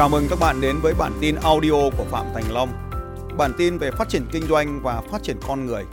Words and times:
Chào 0.00 0.08
mừng 0.08 0.26
các 0.30 0.38
bạn 0.40 0.60
đến 0.60 0.76
với 0.82 0.94
bản 0.98 1.12
tin 1.20 1.36
audio 1.42 1.90
của 1.98 2.04
Phạm 2.10 2.26
Thành 2.34 2.52
Long. 2.52 2.68
Bản 3.36 3.52
tin 3.58 3.78
về 3.78 3.90
phát 3.90 4.08
triển 4.08 4.26
kinh 4.32 4.42
doanh 4.42 4.80
và 4.82 5.00
phát 5.00 5.22
triển 5.22 5.36
con 5.46 5.66
người. 5.66 5.84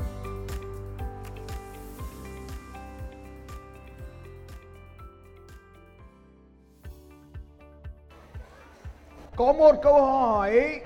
Có 9.35 9.53
một 9.53 9.75
câu 9.83 10.05
hỏi 10.05 10.79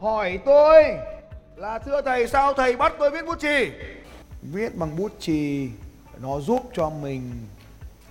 hỏi 0.00 0.38
tôi 0.44 0.84
là 1.56 1.78
thưa 1.78 2.02
thầy 2.02 2.28
sao 2.28 2.54
thầy 2.54 2.76
bắt 2.76 2.92
tôi 2.98 3.10
viết 3.10 3.26
bút 3.26 3.40
chì? 3.40 3.70
Viết 4.42 4.76
bằng 4.76 4.96
bút 4.96 5.12
chì 5.18 5.68
nó 6.22 6.40
giúp 6.40 6.62
cho 6.72 6.90
mình 6.90 7.30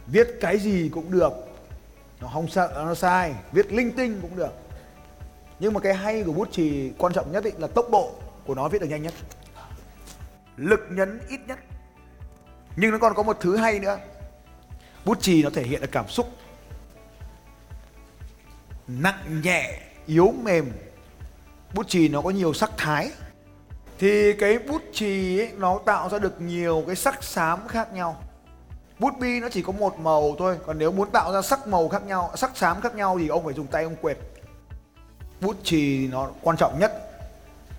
viết 0.08 0.28
cái 0.42 0.58
gì 0.58 0.90
cũng 0.94 1.12
được. 1.12 1.53
Nó 2.24 2.30
không 2.34 2.48
sợ 2.48 2.72
nó 2.76 2.96
sai, 2.96 3.36
viết 3.52 3.74
linh 3.74 3.92
tinh 3.92 4.20
cũng 4.22 4.36
được. 4.36 4.54
Nhưng 5.60 5.74
mà 5.74 5.80
cái 5.80 5.94
hay 5.94 6.24
của 6.24 6.34
bút 6.34 6.52
chì 6.52 6.92
quan 6.98 7.14
trọng 7.14 7.32
nhất 7.32 7.44
ý 7.44 7.52
là 7.58 7.68
tốc 7.68 7.86
độ 7.92 8.12
của 8.46 8.56
nó 8.56 8.68
viết 8.68 8.82
được 8.82 8.88
nhanh 8.88 9.04
nhất. 9.04 9.14
Lực 10.58 10.80
nhấn 10.90 11.20
ít 11.30 11.40
nhất. 11.48 11.60
Nhưng 12.76 12.92
nó 12.92 12.98
còn 12.98 13.14
có 13.14 13.24
một 13.24 13.38
thứ 13.40 13.58
hay 13.58 13.80
nữa. 13.80 13.98
Bút 15.06 15.22
chì 15.22 15.44
nó 15.44 15.50
thể 15.50 15.64
hiện 15.64 15.82
được 15.82 15.92
cảm 15.92 16.08
xúc 16.08 16.28
nặng 18.88 19.42
nhẹ 19.44 19.80
yếu 20.06 20.34
mềm 20.44 20.72
bút 21.74 21.88
chì 21.88 22.10
nó 22.10 22.22
có 22.22 22.30
nhiều 22.30 22.54
sắc 22.54 22.72
thái 22.78 23.12
thì 24.00 24.34
cái 24.34 24.60
bút 24.60 24.82
chì 24.94 25.40
ấy, 25.40 25.52
nó 25.58 25.80
tạo 25.86 26.10
ra 26.10 26.20
được 26.20 26.42
nhiều 26.42 26.84
cái 26.88 26.96
sắc 26.96 27.24
xám 27.24 27.68
khác 27.68 27.94
nhau 27.94 28.24
bút 29.04 29.20
bi 29.20 29.40
nó 29.40 29.50
chỉ 29.52 29.62
có 29.62 29.72
một 29.72 30.00
màu 30.00 30.36
thôi. 30.40 30.58
Còn 30.66 30.78
nếu 30.78 30.92
muốn 30.92 31.12
tạo 31.12 31.34
ra 31.34 31.42
sắc 31.42 31.68
màu 31.68 31.90
khác 31.90 32.04
nhau, 32.06 32.32
sắc 32.36 32.58
xám 32.58 32.82
khác 32.82 32.96
nhau 32.96 33.18
thì 33.20 33.28
ông 33.28 33.46
phải 33.46 33.54
dùng 33.54 33.68
tay 33.68 33.84
ông 33.84 33.96
quệt. 33.96 34.18
Bút 35.42 35.56
chì 35.64 35.98
thì 35.98 36.08
nó 36.08 36.30
quan 36.42 36.58
trọng 36.58 36.80
nhất 36.80 37.10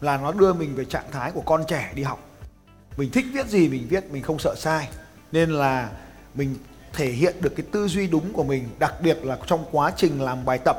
là 0.01 0.17
nó 0.17 0.33
đưa 0.33 0.53
mình 0.53 0.75
về 0.75 0.85
trạng 0.85 1.11
thái 1.11 1.31
của 1.31 1.41
con 1.41 1.65
trẻ 1.69 1.93
đi 1.95 2.03
học. 2.03 2.19
Mình 2.97 3.11
thích 3.11 3.25
viết 3.33 3.47
gì 3.47 3.69
mình 3.69 3.87
viết, 3.91 4.11
mình 4.11 4.23
không 4.23 4.39
sợ 4.39 4.55
sai. 4.59 4.89
Nên 5.33 5.51
là 5.51 5.91
mình 6.35 6.57
thể 6.93 7.07
hiện 7.07 7.37
được 7.41 7.53
cái 7.57 7.67
tư 7.73 7.89
duy 7.89 8.07
đúng 8.07 8.33
của 8.33 8.45
mình, 8.45 8.69
đặc 8.79 8.95
biệt 9.01 9.25
là 9.25 9.39
trong 9.47 9.65
quá 9.73 9.93
trình 9.97 10.23
làm 10.23 10.45
bài 10.45 10.59
tập. 10.65 10.77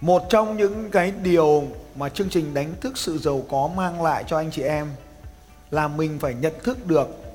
Một 0.00 0.22
trong 0.30 0.56
những 0.56 0.90
cái 0.90 1.12
điều 1.22 1.64
mà 1.94 2.08
chương 2.08 2.28
trình 2.28 2.54
đánh 2.54 2.74
thức 2.80 2.98
sự 2.98 3.18
giàu 3.18 3.42
có 3.50 3.70
mang 3.76 4.02
lại 4.02 4.24
cho 4.26 4.36
anh 4.36 4.50
chị 4.50 4.62
em 4.62 4.92
là 5.70 5.88
mình 5.88 6.18
phải 6.18 6.34
nhận 6.34 6.52
thức 6.62 6.86
được 6.86 7.25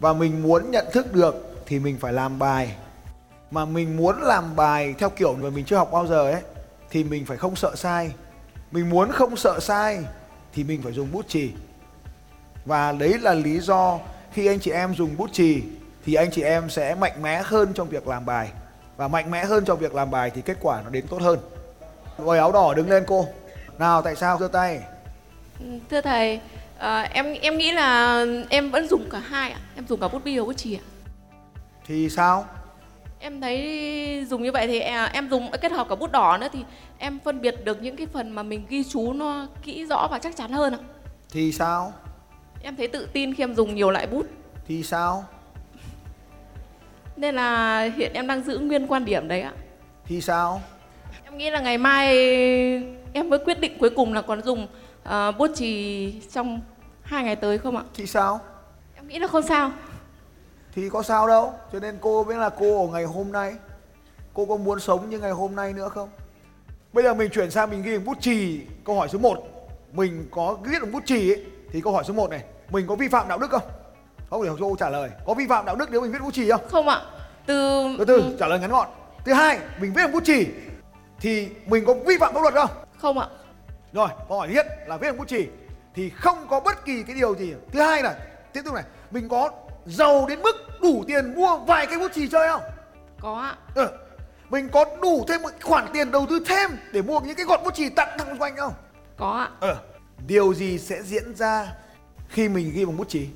và 0.00 0.12
mình 0.12 0.42
muốn 0.42 0.70
nhận 0.70 0.86
thức 0.92 1.12
được 1.12 1.54
thì 1.66 1.78
mình 1.78 1.96
phải 2.00 2.12
làm 2.12 2.38
bài. 2.38 2.76
Mà 3.50 3.64
mình 3.64 3.96
muốn 3.96 4.22
làm 4.22 4.56
bài 4.56 4.94
theo 4.98 5.10
kiểu 5.10 5.34
mà 5.34 5.50
mình 5.50 5.64
chưa 5.64 5.76
học 5.76 5.92
bao 5.92 6.06
giờ 6.06 6.30
ấy, 6.30 6.42
thì 6.90 7.04
mình 7.04 7.26
phải 7.26 7.36
không 7.36 7.56
sợ 7.56 7.76
sai. 7.76 8.12
Mình 8.70 8.90
muốn 8.90 9.12
không 9.12 9.36
sợ 9.36 9.60
sai 9.60 10.04
thì 10.52 10.64
mình 10.64 10.82
phải 10.82 10.92
dùng 10.92 11.12
bút 11.12 11.28
chì. 11.28 11.52
Và 12.64 12.92
đấy 12.92 13.18
là 13.18 13.34
lý 13.34 13.60
do 13.60 13.98
khi 14.32 14.46
anh 14.46 14.60
chị 14.60 14.70
em 14.70 14.94
dùng 14.94 15.16
bút 15.16 15.30
chì 15.32 15.62
thì 16.04 16.14
anh 16.14 16.30
chị 16.30 16.42
em 16.42 16.70
sẽ 16.70 16.94
mạnh 16.94 17.22
mẽ 17.22 17.42
hơn 17.44 17.72
trong 17.74 17.88
việc 17.88 18.08
làm 18.08 18.26
bài. 18.26 18.50
Và 18.96 19.08
mạnh 19.08 19.30
mẽ 19.30 19.44
hơn 19.44 19.64
trong 19.64 19.78
việc 19.78 19.94
làm 19.94 20.10
bài 20.10 20.30
thì 20.34 20.42
kết 20.42 20.56
quả 20.60 20.82
nó 20.82 20.90
đến 20.90 21.06
tốt 21.06 21.22
hơn. 21.22 21.38
Người 22.18 22.38
áo 22.38 22.52
đỏ 22.52 22.74
đứng 22.74 22.90
lên 22.90 23.04
cô. 23.06 23.26
Nào, 23.78 24.02
tại 24.02 24.16
sao 24.16 24.38
giơ 24.38 24.48
tay? 24.48 24.80
Thưa 25.90 26.00
thầy, 26.00 26.40
à, 26.78 27.00
em 27.00 27.34
em 27.42 27.58
nghĩ 27.58 27.72
là 27.72 28.24
em 28.48 28.70
vẫn 28.70 28.88
dùng 28.88 29.10
cả 29.10 29.18
hai 29.18 29.50
ạ. 29.50 29.58
Em 29.76 29.86
dùng 29.86 30.00
cả 30.00 30.08
bút 30.08 30.24
bi 30.24 30.38
và 30.38 30.44
bút 30.44 30.52
chì 30.52 30.74
ạ. 30.74 30.84
Thì 31.86 32.10
sao? 32.10 32.46
Em 33.20 33.40
thấy 33.40 34.26
dùng 34.30 34.42
như 34.42 34.52
vậy 34.52 34.66
thì 34.66 34.80
à, 34.80 35.10
em 35.12 35.28
dùng 35.30 35.50
kết 35.60 35.72
hợp 35.72 35.88
cả 35.88 35.94
bút 35.94 36.12
đỏ 36.12 36.38
nữa 36.40 36.48
thì 36.52 36.64
em 36.98 37.18
phân 37.24 37.40
biệt 37.40 37.54
được 37.64 37.82
những 37.82 37.96
cái 37.96 38.06
phần 38.06 38.30
mà 38.30 38.42
mình 38.42 38.66
ghi 38.68 38.84
chú 38.84 39.12
nó 39.12 39.46
kỹ 39.62 39.86
rõ 39.86 40.08
và 40.10 40.18
chắc 40.18 40.36
chắn 40.36 40.52
hơn 40.52 40.72
ạ. 40.72 40.78
Thì 41.30 41.52
sao? 41.52 41.92
Em 42.62 42.76
thấy 42.76 42.88
tự 42.88 43.08
tin 43.12 43.34
khi 43.34 43.42
em 43.42 43.54
dùng 43.54 43.74
nhiều 43.74 43.90
loại 43.90 44.06
bút. 44.06 44.26
Thì 44.66 44.82
sao? 44.82 45.24
Nên 47.16 47.34
là 47.34 47.80
hiện 47.96 48.12
em 48.14 48.26
đang 48.26 48.42
giữ 48.42 48.58
nguyên 48.58 48.86
quan 48.86 49.04
điểm 49.04 49.28
đấy 49.28 49.40
ạ. 49.40 49.52
Thì 50.04 50.20
sao? 50.20 50.62
Em 51.24 51.38
nghĩ 51.38 51.50
là 51.50 51.60
ngày 51.60 51.78
mai 51.78 52.16
em 53.12 53.30
mới 53.30 53.38
quyết 53.38 53.60
định 53.60 53.78
cuối 53.78 53.90
cùng 53.90 54.12
là 54.12 54.22
còn 54.22 54.42
dùng 54.42 54.66
uh, 55.08 55.38
bút 55.38 55.50
chì 55.54 56.20
trong 56.32 56.60
hai 57.02 57.24
ngày 57.24 57.36
tới 57.36 57.58
không 57.58 57.76
ạ? 57.76 57.82
Thì 57.94 58.06
sao? 58.06 58.40
Em 58.96 59.08
nghĩ 59.08 59.18
là 59.18 59.28
không 59.28 59.42
sao. 59.42 59.72
Thì 60.74 60.88
có 60.88 61.02
sao 61.02 61.26
đâu. 61.26 61.52
Cho 61.72 61.80
nên 61.80 61.98
cô 62.00 62.24
mới 62.24 62.36
là 62.36 62.50
cô 62.50 62.86
ở 62.86 62.92
ngày 62.92 63.04
hôm 63.04 63.32
nay. 63.32 63.54
Cô 64.34 64.46
có 64.46 64.56
muốn 64.56 64.80
sống 64.80 65.10
như 65.10 65.18
ngày 65.18 65.30
hôm 65.30 65.56
nay 65.56 65.72
nữa 65.72 65.88
không? 65.88 66.08
Bây 66.92 67.04
giờ 67.04 67.14
mình 67.14 67.30
chuyển 67.30 67.50
sang 67.50 67.70
mình 67.70 67.82
ghi 67.82 67.98
bút 67.98 68.20
chì 68.20 68.60
câu 68.84 68.96
hỏi 68.96 69.08
số 69.08 69.18
1. 69.18 69.38
Mình 69.92 70.28
có 70.30 70.58
viết 70.62 70.78
bằng 70.82 70.92
bút 70.92 71.02
chì 71.06 71.32
ấy, 71.32 71.44
thì 71.72 71.80
câu 71.80 71.92
hỏi 71.92 72.04
số 72.04 72.14
1 72.14 72.30
này, 72.30 72.44
mình 72.70 72.86
có 72.86 72.94
vi 72.94 73.08
phạm 73.08 73.28
đạo 73.28 73.38
đức 73.38 73.50
không? 73.50 73.62
Không 74.30 74.42
để 74.42 74.50
cô 74.60 74.76
trả 74.78 74.90
lời. 74.90 75.10
Có 75.26 75.34
vi 75.34 75.46
phạm 75.48 75.64
đạo 75.64 75.76
đức 75.76 75.88
nếu 75.90 76.00
mình 76.00 76.12
viết 76.12 76.18
bút 76.22 76.34
chì 76.34 76.50
không? 76.50 76.60
Không 76.68 76.88
ạ. 76.88 77.02
Từ 77.46 77.86
từ 77.98 78.04
từ 78.04 78.36
trả 78.40 78.46
lời 78.46 78.58
ngắn 78.58 78.70
gọn. 78.70 78.88
Thứ 79.24 79.32
hai, 79.32 79.58
mình 79.80 79.92
viết 79.92 80.02
bằng 80.02 80.12
bút 80.12 80.24
chì 80.24 80.46
thì 81.20 81.48
mình 81.66 81.84
có 81.86 81.94
vi 81.94 82.18
phạm 82.20 82.34
pháp 82.34 82.40
luật 82.40 82.54
không? 82.54 82.70
Không 82.98 83.18
ạ. 83.18 83.28
Rồi, 83.92 84.08
câu 84.28 84.38
hỏi 84.38 84.48
nhất 84.48 84.66
là 84.86 84.96
viết 84.96 85.06
bằng 85.06 85.18
bút 85.18 85.28
chì 85.28 85.46
thì 85.94 86.10
không 86.10 86.46
có 86.48 86.60
bất 86.60 86.84
kỳ 86.84 87.02
cái 87.02 87.16
điều 87.16 87.34
gì. 87.36 87.54
Thứ 87.72 87.80
hai 87.80 88.02
là 88.02 88.18
tiếp 88.52 88.60
tục 88.64 88.74
này, 88.74 88.84
mình 89.10 89.28
có 89.28 89.50
giàu 89.86 90.26
đến 90.28 90.42
mức 90.42 90.56
đủ 90.82 91.04
tiền 91.06 91.34
mua 91.34 91.56
vài 91.58 91.86
cái 91.86 91.98
bút 91.98 92.12
chì 92.12 92.28
chơi 92.28 92.48
không? 92.48 92.62
Có 93.20 93.40
ạ. 93.40 93.56
Ừ. 93.74 93.88
Mình 94.50 94.68
có 94.68 94.84
đủ 95.02 95.24
thêm 95.28 95.42
một 95.42 95.50
khoản 95.62 95.86
tiền 95.92 96.10
đầu 96.10 96.26
tư 96.30 96.40
thêm 96.46 96.70
để 96.92 97.02
mua 97.02 97.20
những 97.20 97.36
cái 97.36 97.46
gọt 97.46 97.60
bút 97.64 97.74
chì 97.74 97.88
tặng 97.88 98.08
thằng 98.18 98.28
xung 98.28 98.38
quanh 98.38 98.56
không? 98.56 98.72
Có 99.16 99.30
ạ. 99.30 99.50
Ừ. 99.60 99.74
Điều 100.26 100.54
gì 100.54 100.78
sẽ 100.78 101.02
diễn 101.02 101.34
ra 101.34 101.72
khi 102.28 102.48
mình 102.48 102.72
ghi 102.74 102.84
bằng 102.84 102.96
bút 102.96 103.08
chì? 103.08 103.28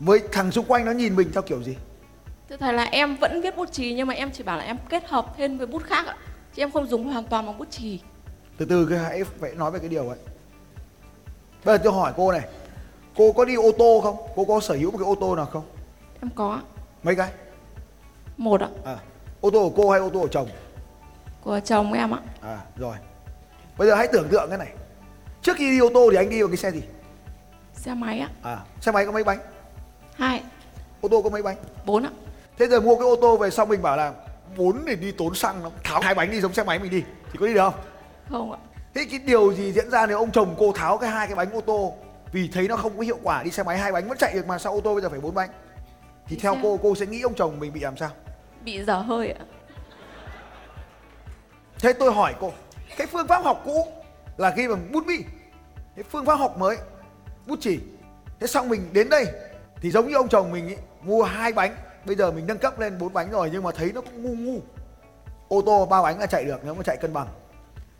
Với 0.00 0.22
thằng 0.32 0.50
xung 0.50 0.64
quanh 0.64 0.84
nó 0.84 0.92
nhìn 0.92 1.16
mình 1.16 1.30
theo 1.32 1.42
kiểu 1.42 1.62
gì? 1.62 1.76
Thưa 2.48 2.56
thầy 2.56 2.72
là 2.72 2.84
em 2.84 3.16
vẫn 3.16 3.40
viết 3.40 3.56
bút 3.56 3.72
chì 3.72 3.94
nhưng 3.94 4.06
mà 4.06 4.14
em 4.14 4.30
chỉ 4.30 4.42
bảo 4.42 4.58
là 4.58 4.64
em 4.64 4.76
kết 4.88 5.08
hợp 5.08 5.26
thêm 5.36 5.58
với 5.58 5.66
bút 5.66 5.82
khác 5.82 6.06
ạ 6.06 6.16
chứ 6.54 6.62
em 6.62 6.70
không 6.70 6.86
dùng 6.86 7.04
hoàn 7.04 7.24
toàn 7.24 7.46
bằng 7.46 7.58
bút 7.58 7.70
chì 7.70 8.00
từ 8.58 8.66
từ 8.66 8.86
cái 8.86 8.98
hãy 8.98 9.24
phải 9.24 9.54
nói 9.54 9.70
về 9.70 9.78
cái 9.78 9.88
điều 9.88 10.08
ấy. 10.08 10.18
Bây 11.64 11.78
giờ 11.78 11.82
tôi 11.84 11.92
hỏi 11.92 12.12
cô 12.16 12.32
này 12.32 12.48
cô 13.16 13.32
có 13.32 13.44
đi 13.44 13.54
ô 13.54 13.72
tô 13.78 14.00
không? 14.02 14.16
Cô 14.36 14.44
có 14.44 14.60
sở 14.60 14.74
hữu 14.74 14.90
một 14.90 14.98
cái 14.98 15.06
ô 15.06 15.14
tô 15.20 15.36
nào 15.36 15.46
không? 15.46 15.64
Em 16.22 16.30
có 16.34 16.60
mấy 17.02 17.14
cái? 17.14 17.32
Một 18.36 18.60
ạ. 18.60 18.68
À, 18.84 18.96
ô 19.40 19.50
tô 19.50 19.68
của 19.68 19.82
cô 19.82 19.90
hay 19.90 20.00
ô 20.00 20.10
tô 20.10 20.20
của 20.20 20.28
chồng? 20.28 20.48
Của 21.40 21.60
chồng 21.64 21.92
em 21.92 22.14
ạ. 22.14 22.20
À 22.42 22.60
rồi. 22.76 22.96
Bây 23.78 23.88
giờ 23.88 23.94
hãy 23.94 24.08
tưởng 24.12 24.28
tượng 24.28 24.48
cái 24.48 24.58
này. 24.58 24.72
Trước 25.42 25.56
khi 25.56 25.70
đi 25.70 25.78
ô 25.78 25.88
tô 25.94 26.08
thì 26.10 26.16
anh 26.16 26.30
đi 26.30 26.42
bằng 26.42 26.50
cái 26.50 26.56
xe 26.56 26.70
gì? 26.70 26.82
Xe 27.74 27.94
máy 27.94 28.18
ạ. 28.18 28.30
À 28.42 28.58
xe 28.80 28.92
máy 28.92 29.06
có 29.06 29.12
mấy 29.12 29.24
bánh? 29.24 29.38
Hai. 30.14 30.42
Ô 31.00 31.08
tô 31.08 31.22
có 31.22 31.30
mấy 31.30 31.42
bánh? 31.42 31.56
Bốn 31.84 32.02
ạ. 32.02 32.10
Thế 32.58 32.66
giờ 32.66 32.80
mua 32.80 32.96
cái 32.96 33.04
ô 33.04 33.16
tô 33.16 33.36
về 33.36 33.50
xong 33.50 33.68
mình 33.68 33.82
bảo 33.82 33.96
là 33.96 34.12
bốn 34.56 34.84
để 34.84 34.94
đi 34.94 35.12
tốn 35.12 35.34
xăng 35.34 35.62
nó 35.62 35.70
tháo 35.84 36.00
hai 36.00 36.14
bánh 36.14 36.30
đi 36.30 36.40
giống 36.40 36.52
xe 36.52 36.64
máy 36.64 36.78
mình 36.78 36.90
đi. 36.90 37.02
Thì 37.32 37.38
có 37.40 37.46
đi 37.46 37.54
được 37.54 37.60
không 37.60 37.74
không 38.30 38.52
ạ. 38.52 38.58
Thế 38.94 39.06
cái 39.10 39.18
điều 39.18 39.52
gì 39.54 39.72
diễn 39.72 39.90
ra 39.90 40.06
nếu 40.06 40.18
ông 40.18 40.32
chồng 40.32 40.54
cô 40.58 40.72
tháo 40.72 40.98
cái 40.98 41.10
hai 41.10 41.26
cái 41.26 41.36
bánh 41.36 41.52
ô 41.52 41.60
tô? 41.60 41.94
Vì 42.32 42.48
thấy 42.52 42.68
nó 42.68 42.76
không 42.76 42.96
có 42.96 43.02
hiệu 43.02 43.18
quả 43.22 43.42
đi 43.42 43.50
xe 43.50 43.62
máy 43.62 43.78
hai 43.78 43.92
bánh 43.92 44.08
vẫn 44.08 44.18
chạy 44.18 44.34
được 44.34 44.46
mà 44.46 44.58
sao 44.58 44.72
ô 44.72 44.80
tô 44.80 44.92
bây 44.94 45.02
giờ 45.02 45.08
phải 45.08 45.20
bốn 45.20 45.34
bánh? 45.34 45.50
Thì 46.26 46.36
Đi 46.36 46.42
theo 46.42 46.54
xe. 46.54 46.60
cô 46.62 46.78
cô 46.82 46.94
sẽ 46.94 47.06
nghĩ 47.06 47.20
ông 47.20 47.34
chồng 47.34 47.60
mình 47.60 47.72
bị 47.72 47.80
làm 47.80 47.96
sao? 47.96 48.10
Bị 48.64 48.84
dở 48.84 48.98
hơi 48.98 49.30
ạ. 49.30 49.44
Thế 51.78 51.92
tôi 51.92 52.12
hỏi 52.12 52.34
cô 52.40 52.52
cái 52.96 53.06
phương 53.06 53.26
pháp 53.26 53.44
học 53.44 53.62
cũ 53.64 53.86
là 54.36 54.50
ghi 54.50 54.68
bằng 54.68 54.92
bút 54.92 55.06
bi 55.06 55.24
cái 55.96 56.04
phương 56.10 56.24
pháp 56.26 56.34
học 56.34 56.58
mới 56.58 56.76
bút 57.46 57.58
chỉ 57.60 57.80
thế 58.40 58.46
xong 58.46 58.68
mình 58.68 58.88
đến 58.92 59.08
đây 59.08 59.26
thì 59.80 59.90
giống 59.90 60.08
như 60.08 60.14
ông 60.14 60.28
chồng 60.28 60.52
mình 60.52 60.68
ý, 60.68 60.76
mua 61.02 61.22
hai 61.22 61.52
bánh. 61.52 61.76
Bây 62.04 62.16
giờ 62.16 62.30
mình 62.30 62.46
nâng 62.46 62.58
cấp 62.58 62.80
lên 62.80 62.98
bốn 62.98 63.12
bánh 63.12 63.30
rồi 63.30 63.50
nhưng 63.52 63.62
mà 63.62 63.70
thấy 63.72 63.92
nó 63.94 64.00
cũng 64.00 64.22
ngu 64.22 64.34
ngu. 64.34 64.60
Ô 65.48 65.62
tô 65.66 65.86
ba 65.86 66.02
bánh 66.02 66.18
là 66.18 66.26
chạy 66.26 66.44
được 66.44 66.60
nếu 66.64 66.74
mà 66.74 66.82
chạy 66.82 66.96
cân 66.96 67.12
bằng 67.12 67.26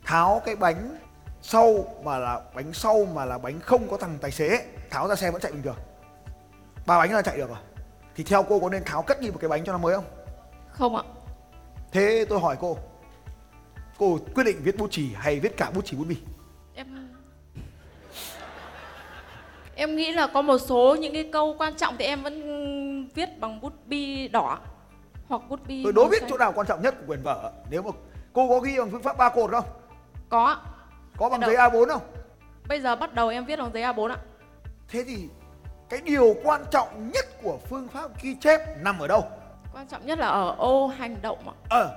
tháo 0.07 0.43
cái 0.45 0.57
bánh 0.57 0.99
sau 1.43 1.85
mà 2.05 2.19
là 2.19 2.41
bánh 2.55 2.73
sau 2.73 3.05
mà 3.15 3.25
là 3.25 3.39
bánh 3.39 3.61
không 3.61 3.89
có 3.89 3.97
thằng 3.97 4.19
tài 4.21 4.31
xế 4.31 4.65
tháo 4.91 5.09
ra 5.09 5.15
xe 5.15 5.31
vẫn 5.31 5.41
chạy 5.41 5.53
bình 5.53 5.63
thường. 5.63 5.77
Ba 6.87 6.99
bánh 6.99 7.13
là 7.13 7.23
chạy 7.23 7.37
được 7.37 7.49
rồi. 7.49 7.59
Thì 8.17 8.25
theo 8.25 8.43
cô 8.43 8.61
có 8.61 8.69
nên 8.69 8.85
tháo 8.85 9.03
cất 9.03 9.21
đi 9.21 9.31
một 9.31 9.39
cái 9.41 9.49
bánh 9.49 9.65
cho 9.65 9.73
nó 9.73 9.79
mới 9.79 9.95
không? 9.95 10.05
Không 10.69 10.97
ạ. 10.97 11.03
Thế 11.93 12.27
tôi 12.29 12.41
hỏi 12.41 12.57
cô 12.61 12.77
cô 13.99 14.19
quyết 14.35 14.45
định 14.45 14.57
viết 14.63 14.79
bút 14.79 14.91
chì 14.91 15.15
hay 15.15 15.41
viết 15.41 15.57
cả 15.57 15.71
bút 15.75 15.85
chì 15.85 15.97
bút 15.97 16.05
bi 16.09 16.17
em 16.75 17.09
em 19.75 19.97
nghĩ 19.97 20.13
là 20.13 20.27
có 20.35 20.43
một 20.43 20.59
số 20.59 20.97
những 21.01 21.13
cái 21.13 21.29
câu 21.33 21.55
quan 21.59 21.75
trọng 21.75 21.97
thì 21.99 22.05
em 22.05 22.23
vẫn 22.23 23.09
viết 23.15 23.29
bằng 23.41 23.61
bút 23.61 23.73
bi 23.87 24.29
đỏ 24.29 24.59
hoặc 25.29 25.43
bút 25.49 25.61
bi 25.67 25.85
tôi 25.85 25.93
đố 25.93 26.09
biết 26.09 26.23
chỗ 26.29 26.39
nào 26.39 26.53
quan 26.53 26.67
trọng 26.67 26.83
nhất 26.83 26.95
của 26.99 27.07
quyển 27.07 27.23
vở. 27.23 27.53
Nếu 27.71 27.83
mà 27.83 27.91
cô 28.33 28.49
có 28.49 28.59
ghi 28.59 28.79
bằng 28.79 28.91
phương 28.91 29.03
pháp 29.03 29.17
ba 29.19 29.29
cột 29.29 29.51
không 29.51 29.65
có. 30.29 30.57
Có 31.17 31.29
bằng 31.29 31.41
giấy 31.41 31.57
đầu- 31.57 31.71
A4 31.71 31.89
không? 31.89 32.03
Bây 32.69 32.81
giờ 32.81 32.97
bắt 32.97 33.15
đầu 33.15 33.29
em 33.29 33.45
viết 33.45 33.57
bằng 33.59 33.71
giấy 33.75 33.83
A4 33.83 34.09
ạ. 34.11 34.17
Thế 34.89 35.05
thì 35.07 35.29
cái 35.89 36.01
điều 36.05 36.35
quan 36.45 36.65
trọng 36.71 37.11
nhất 37.15 37.25
của 37.43 37.59
phương 37.71 37.89
pháp 37.89 38.23
ghi 38.23 38.35
chép 38.41 38.61
nằm 38.81 38.99
ở 38.99 39.07
đâu? 39.09 39.25
Quan 39.75 39.87
trọng 39.87 40.07
nhất 40.07 40.19
là 40.19 40.27
ở 40.29 40.55
ô 40.59 40.87
hành 40.87 41.17
động 41.23 41.39
ạ. 41.49 41.55
Ờ 41.71 41.91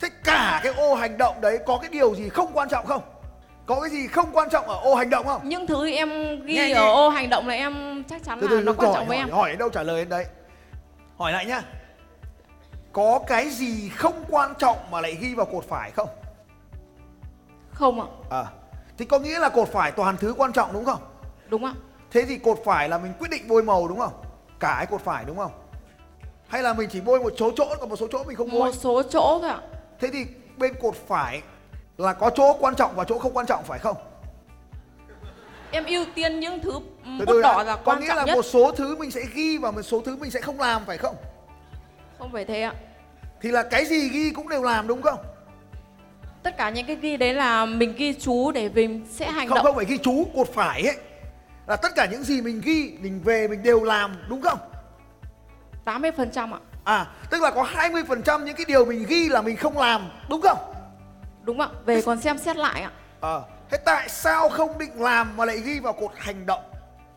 thế 0.00 0.08
cả 0.24 0.60
cái 0.64 0.72
ô 0.74 0.94
hành 0.94 1.18
động 1.18 1.40
đấy 1.40 1.58
có 1.66 1.78
cái 1.78 1.90
điều 1.90 2.14
gì 2.14 2.28
không 2.28 2.50
quan 2.54 2.68
trọng 2.68 2.86
không? 2.86 3.02
Có 3.66 3.80
cái 3.80 3.90
gì 3.90 4.06
không 4.06 4.30
quan 4.32 4.48
trọng 4.50 4.68
ở 4.68 4.76
ô 4.76 4.94
hành 4.94 5.10
động 5.10 5.26
không? 5.26 5.48
Những 5.48 5.66
thứ 5.66 5.90
em 5.90 6.08
ghi 6.46 6.54
Nghe 6.54 6.62
ở 6.72 6.84
nhé. 6.84 6.90
ô 6.92 7.08
hành 7.08 7.30
động 7.30 7.48
là 7.48 7.54
em 7.54 8.04
chắc 8.08 8.22
chắn 8.24 8.40
từ 8.40 8.46
là 8.48 8.50
từ 8.50 8.60
nó 8.64 8.72
từ 8.72 8.78
quan 8.78 8.86
hỏi, 8.88 8.94
trọng 8.98 9.08
với 9.08 9.18
hỏi, 9.18 9.26
em 9.28 9.36
hỏi 9.36 9.50
đến 9.50 9.58
đâu 9.58 9.68
trả 9.68 9.82
lời 9.82 9.96
đến 9.96 10.08
đấy. 10.08 10.26
Hỏi 11.18 11.32
lại 11.32 11.46
nhá. 11.46 11.62
Có 12.92 13.20
cái 13.26 13.50
gì 13.50 13.88
không 13.96 14.24
quan 14.30 14.54
trọng 14.58 14.76
mà 14.90 15.00
lại 15.00 15.14
ghi 15.20 15.34
vào 15.34 15.46
cột 15.46 15.64
phải 15.68 15.90
không 15.90 16.08
không 17.74 18.00
ạ. 18.00 18.06
À 18.30 18.44
thì 18.98 19.04
có 19.04 19.18
nghĩa 19.18 19.38
là 19.38 19.48
cột 19.48 19.68
phải 19.68 19.92
toàn 19.92 20.16
thứ 20.16 20.34
quan 20.36 20.52
trọng 20.52 20.72
đúng 20.72 20.84
không? 20.84 21.00
Đúng 21.48 21.64
ạ. 21.64 21.74
Thế 22.10 22.24
thì 22.28 22.38
cột 22.38 22.58
phải 22.64 22.88
là 22.88 22.98
mình 22.98 23.12
quyết 23.18 23.30
định 23.30 23.48
bôi 23.48 23.62
màu 23.62 23.88
đúng 23.88 23.98
không? 23.98 24.12
Cả 24.60 24.74
cái 24.76 24.86
cột 24.86 25.00
phải 25.00 25.24
đúng 25.24 25.36
không? 25.36 25.52
Hay 26.48 26.62
là 26.62 26.74
mình 26.74 26.88
chỉ 26.92 27.00
bôi 27.00 27.20
một 27.20 27.32
số 27.38 27.52
chỗ 27.56 27.64
còn 27.80 27.88
một 27.88 27.96
số 27.96 28.06
chỗ 28.12 28.24
mình 28.24 28.36
không 28.36 28.50
bôi? 28.50 28.60
Một 28.60 28.74
số 28.74 29.02
chỗ 29.02 29.38
thôi 29.40 29.50
ạ. 29.50 29.60
Thế 30.00 30.08
thì 30.12 30.26
bên 30.56 30.74
cột 30.82 30.94
phải 31.08 31.42
là 31.98 32.12
có 32.12 32.30
chỗ 32.30 32.56
quan 32.60 32.74
trọng 32.74 32.96
và 32.96 33.04
chỗ 33.04 33.18
không 33.18 33.32
quan 33.32 33.46
trọng 33.46 33.64
phải 33.64 33.78
không? 33.78 33.96
Em 35.70 35.84
ưu 35.84 36.04
tiên 36.14 36.40
những 36.40 36.60
thứ 36.62 36.72
Từ 37.18 37.26
bút 37.26 37.40
đỏ 37.42 37.62
là 37.62 37.76
có 37.76 37.82
quan 37.84 38.00
nghĩa 38.00 38.08
trọng 38.08 38.16
là 38.16 38.24
nhất. 38.24 38.34
một 38.34 38.44
số 38.44 38.72
thứ 38.72 38.96
mình 38.96 39.10
sẽ 39.10 39.22
ghi 39.34 39.58
và 39.58 39.70
một 39.70 39.82
số 39.82 40.00
thứ 40.00 40.16
mình 40.16 40.30
sẽ 40.30 40.40
không 40.40 40.60
làm 40.60 40.84
phải 40.86 40.98
không? 40.98 41.16
Không 42.18 42.32
phải 42.32 42.44
thế 42.44 42.62
ạ. 42.62 42.74
Thì 43.40 43.50
là 43.50 43.62
cái 43.62 43.84
gì 43.84 44.08
ghi 44.08 44.30
cũng 44.30 44.48
đều 44.48 44.62
làm 44.62 44.86
đúng 44.86 45.02
không 45.02 45.18
tất 46.44 46.56
cả 46.56 46.70
những 46.70 46.86
cái 46.86 46.96
ghi 46.96 47.16
đấy 47.16 47.34
là 47.34 47.66
mình 47.66 47.94
ghi 47.96 48.14
chú 48.14 48.52
để 48.52 48.68
mình 48.68 49.06
sẽ 49.10 49.30
hành 49.30 49.48
không 49.48 49.56
động. 49.56 49.64
không 49.64 49.76
phải 49.76 49.84
ghi 49.84 49.98
chú 49.98 50.26
cột 50.34 50.48
phải 50.54 50.82
ấy. 50.82 50.96
Là 51.66 51.76
tất 51.76 51.88
cả 51.96 52.06
những 52.10 52.24
gì 52.24 52.40
mình 52.40 52.60
ghi 52.64 52.92
mình 53.00 53.20
về 53.24 53.48
mình 53.48 53.62
đều 53.62 53.84
làm 53.84 54.16
đúng 54.28 54.42
không? 54.42 54.58
80 55.84 56.10
phần 56.16 56.30
trăm 56.30 56.54
ạ. 56.54 56.58
À 56.84 57.06
tức 57.30 57.42
là 57.42 57.50
có 57.50 57.62
20% 57.62 58.44
những 58.44 58.56
cái 58.56 58.64
điều 58.68 58.84
mình 58.84 59.06
ghi 59.08 59.28
là 59.28 59.42
mình 59.42 59.56
không 59.56 59.78
làm 59.78 60.02
đúng 60.30 60.40
không? 60.40 60.58
Đúng 61.42 61.60
ạ 61.60 61.68
về 61.86 62.02
còn 62.02 62.20
xem 62.20 62.38
xét 62.38 62.56
lại 62.56 62.82
ạ. 62.82 62.90
Ờ 63.20 63.42
thế 63.70 63.78
tại 63.84 64.08
sao 64.08 64.48
không 64.48 64.78
định 64.78 65.02
làm 65.02 65.36
mà 65.36 65.44
lại 65.44 65.60
ghi 65.60 65.80
vào 65.80 65.92
cột 65.92 66.12
hành 66.16 66.46
động? 66.46 66.62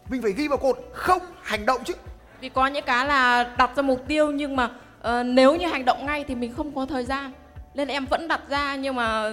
Mình 0.10 0.22
phải 0.22 0.32
ghi 0.32 0.48
vào 0.48 0.58
cột 0.58 0.78
không 0.94 1.22
hành 1.42 1.66
động 1.66 1.84
chứ. 1.84 1.94
Vì 2.42 2.50
có 2.50 2.68
những 2.68 2.86
cái 2.86 3.06
là 3.06 3.44
đặt 3.58 3.72
ra 3.76 3.82
mục 3.82 4.02
tiêu 4.08 4.32
nhưng 4.32 4.56
mà 4.56 4.70
ờ, 5.02 5.24
nếu 5.24 5.56
như 5.56 5.68
hành 5.68 5.86
động 5.86 6.06
ngay 6.06 6.26
thì 6.28 6.36
mình 6.36 6.54
không 6.58 6.76
có 6.76 6.86
thời 6.86 7.06
gian 7.06 7.32
nên 7.78 7.88
em 7.88 8.06
vẫn 8.06 8.28
đặt 8.28 8.42
ra 8.50 8.76
nhưng 8.76 8.96
mà 8.96 9.32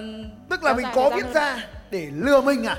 tức 0.49 0.64
là 0.64 0.73
mình 0.73 0.87
có 0.94 1.11
viết 1.17 1.25
hơn. 1.25 1.35
ra 1.35 1.67
để 1.91 2.08
lừa 2.14 2.41
mình 2.41 2.64
à? 2.64 2.76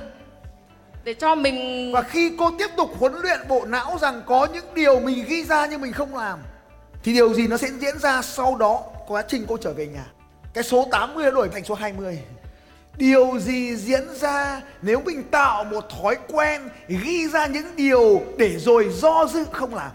Để 1.03 1.13
cho 1.13 1.35
mình 1.35 1.91
và 1.93 2.01
khi 2.01 2.31
cô 2.37 2.51
tiếp 2.57 2.67
tục 2.77 2.91
huấn 2.99 3.13
luyện 3.13 3.39
bộ 3.47 3.65
não 3.65 3.97
rằng 4.01 4.21
có 4.25 4.47
những 4.53 4.65
điều 4.73 4.99
mình 4.99 5.25
ghi 5.27 5.43
ra 5.43 5.65
nhưng 5.65 5.81
mình 5.81 5.93
không 5.93 6.15
làm 6.15 6.39
thì 7.03 7.13
điều 7.13 7.33
gì 7.33 7.47
nó 7.47 7.57
sẽ 7.57 7.67
diễn 7.79 7.99
ra 7.99 8.21
sau 8.21 8.55
đó 8.55 8.83
quá 9.07 9.23
trình 9.27 9.45
cô 9.47 9.57
trở 9.57 9.73
về 9.73 9.87
nhà? 9.87 10.05
Cái 10.53 10.63
số 10.63 10.87
80 10.91 11.25
nó 11.25 11.31
đổi 11.31 11.49
thành 11.49 11.63
số 11.63 11.75
20 11.75 12.19
điều 12.97 13.39
gì 13.39 13.75
diễn 13.75 14.03
ra 14.15 14.61
nếu 14.81 15.01
mình 15.05 15.23
tạo 15.23 15.63
một 15.63 15.85
thói 15.89 16.15
quen 16.27 16.61
ghi 16.87 17.27
ra 17.27 17.45
những 17.45 17.75
điều 17.75 18.21
để 18.37 18.57
rồi 18.59 18.89
do 18.91 19.25
dự 19.33 19.45
không 19.51 19.75
làm? 19.75 19.91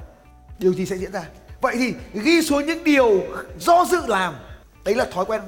Điều 0.59 0.75
gì 0.75 0.87
sẽ 0.87 0.97
diễn 0.97 1.13
ra? 1.13 1.23
Vậy 1.61 1.77
thì 1.79 1.95
ghi 2.23 2.43
xuống 2.43 2.67
những 2.67 2.85
điều 2.85 3.23
do 3.59 3.85
dự 3.91 4.01
làm 4.07 4.35
đấy 4.85 4.95
là 4.95 5.05
thói 5.05 5.25
quen 5.25 5.41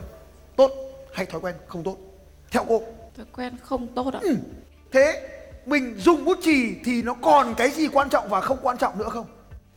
tốt 0.57 0.71
hay 1.15 1.27
thói 1.27 1.41
quen 1.41 1.55
không 1.67 1.83
tốt 1.83 1.97
theo 2.51 2.65
cô 2.69 2.83
thói 3.17 3.27
quen 3.33 3.53
không 3.63 3.89
tốt 3.89 4.15
ạ 4.15 4.21
Ừ. 4.23 4.37
Thế 4.93 5.29
mình 5.67 5.95
dùng 5.99 6.25
bút 6.25 6.39
chì 6.43 6.75
thì 6.85 7.03
nó 7.03 7.15
còn 7.15 7.55
cái 7.55 7.71
gì 7.71 7.89
quan 7.89 8.09
trọng 8.11 8.29
và 8.29 8.41
không 8.41 8.59
quan 8.63 8.79
trọng 8.79 8.99
nữa 8.99 9.09
không? 9.09 9.27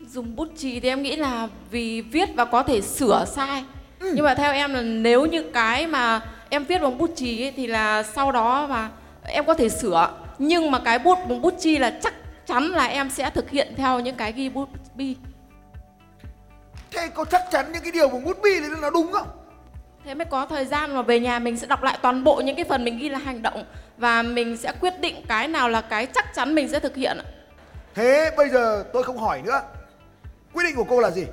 dùng 0.07 0.36
bút 0.36 0.48
chì 0.57 0.80
thì 0.80 0.90
em 0.90 1.02
nghĩ 1.02 1.16
là 1.16 1.48
vì 1.72 2.02
viết 2.02 2.30
và 2.36 2.46
có 2.46 2.63
thể 2.63 2.81
sửa 2.81 3.25
sai 3.28 3.63
Ừ. 4.00 4.12
nhưng 4.16 4.25
mà 4.25 4.36
theo 4.36 4.54
em 4.54 4.74
là 4.74 4.81
nếu 4.81 5.25
như 5.25 5.44
cái 5.54 5.88
mà 5.88 6.22
em 6.50 6.63
viết 6.66 6.81
bằng 6.81 6.98
bút 6.98 7.10
chì 7.16 7.44
ấy, 7.44 7.54
thì 7.56 7.68
là 7.68 8.04
sau 8.04 8.31
đó 8.31 8.68
và 8.68 8.90
em 9.24 9.46
có 9.46 9.54
thể 9.54 9.69
sửa 9.69 10.10
nhưng 10.38 10.72
mà 10.72 10.80
cái 10.80 11.00
bút 11.00 11.18
bằng 11.30 11.42
bút 11.42 11.54
chì 11.60 11.78
là 11.78 12.00
chắc 12.04 12.13
chắn 12.48 12.63
là 12.63 12.86
em 12.86 13.10
sẽ 13.10 13.30
thực 13.30 13.50
hiện 13.50 13.74
theo 13.78 14.00
những 14.00 14.16
cái 14.16 14.31
ghi 14.31 14.50
bút 14.50 14.69
bi 14.96 15.16
Thế 16.92 17.08
có 17.08 17.25
chắc 17.25 17.42
chắn 17.51 17.72
những 17.74 17.81
cái 17.84 17.92
điều 17.92 18.08
bằng 18.10 18.24
bút 18.25 18.42
bi 18.42 18.50
thì 18.60 18.66
nó 18.81 18.90
đúng 18.90 19.12
không? 19.12 19.28
Thế 20.06 20.13
mới 20.13 20.25
có 20.25 20.46
thời 20.46 20.66
gian 20.66 20.96
mà 20.96 21.02
về 21.02 21.19
nhà 21.19 21.40
mình 21.40 21.57
sẽ 21.57 21.68
đọc 21.68 21.84
lại 21.84 21.98
toàn 22.02 22.24
bộ 22.24 22.42
những 22.46 22.56
cái 22.56 22.66
phần 22.66 22.84
mình 22.86 22.98
ghi 22.98 23.10
là 23.10 23.19
hành 23.19 23.42
động 23.42 23.63
và 23.98 24.22
mình 24.22 24.57
sẽ 24.57 24.74
quyết 24.81 25.00
định 25.00 25.16
cái 25.28 25.48
nào 25.48 25.69
là 25.69 25.81
cái 25.81 26.06
chắc 26.06 26.36
chắn 26.36 26.56
mình 26.56 26.68
sẽ 26.68 26.80
thực 26.80 26.96
hiện 26.96 27.18
ạ. 27.18 27.25
Thế 27.96 28.31
bây 28.38 28.50
giờ 28.50 28.84
tôi 28.94 29.04
không 29.04 29.18
hỏi 29.18 29.42
nữa. 29.46 29.62
Quyết 30.54 30.63
định 30.63 30.75
của 30.75 30.86
cô 30.90 31.00
là 31.00 31.12
gì? 31.12 31.25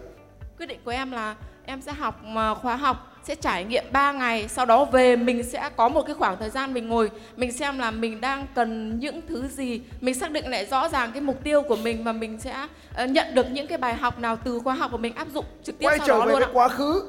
quyết 0.59 0.67
định 0.67 0.79
của 0.85 0.91
em 0.91 1.11
là 1.11 1.35
em 1.67 1.81
sẽ 1.83 1.93
học 1.93 2.25
mà 2.25 2.55
khóa 2.55 2.77
học 2.77 3.17
sẽ 3.25 3.35
trải 3.35 3.65
nghiệm 3.65 3.85
3 3.93 4.13
ngày 4.13 4.49
sau 4.49 4.67
đó 4.67 4.85
về 4.85 5.17
mình 5.17 5.43
sẽ 5.43 5.71
có 5.77 5.89
một 5.89 6.03
cái 6.07 6.15
khoảng 6.15 6.37
thời 6.39 6.51
gian 6.51 6.75
mình 6.75 6.89
ngồi 6.89 7.11
mình 7.37 7.53
xem 7.53 7.79
là 7.79 7.91
mình 7.91 8.21
đang 8.21 8.47
cần 8.55 8.99
những 8.99 9.21
thứ 9.29 9.49
gì 9.49 9.81
mình 10.01 10.15
xác 10.15 10.31
định 10.31 10.51
lại 10.51 10.67
rõ 10.67 10.89
ràng 10.89 11.13
cái 11.13 11.21
mục 11.21 11.45
tiêu 11.45 11.63
của 11.63 11.77
mình 11.77 12.05
và 12.05 12.13
mình 12.13 12.41
sẽ 12.41 12.67
ờ, 12.95 13.07
nhận 13.07 13.35
được 13.35 13.51
những 13.51 13.67
cái 13.67 13.79
bài 13.79 13.95
học 13.95 14.19
nào 14.19 14.37
từ 14.45 14.61
khóa 14.65 14.75
học 14.75 14.91
của 14.91 14.99
mình 14.99 15.15
áp 15.15 15.29
dụng 15.35 15.45
trực 15.63 15.79
tiếp 15.79 15.87
Quay 15.87 15.99
sau 15.99 16.07
trở 16.07 16.13
đó 16.13 16.21
về 16.21 16.33
luôn 16.33 16.41
với 16.41 16.49
ạ 16.49 16.51
quá 16.53 16.69
khứ. 16.69 17.03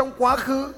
Trong 0.00 0.12
quá 0.18 0.36
khứ 0.36 0.72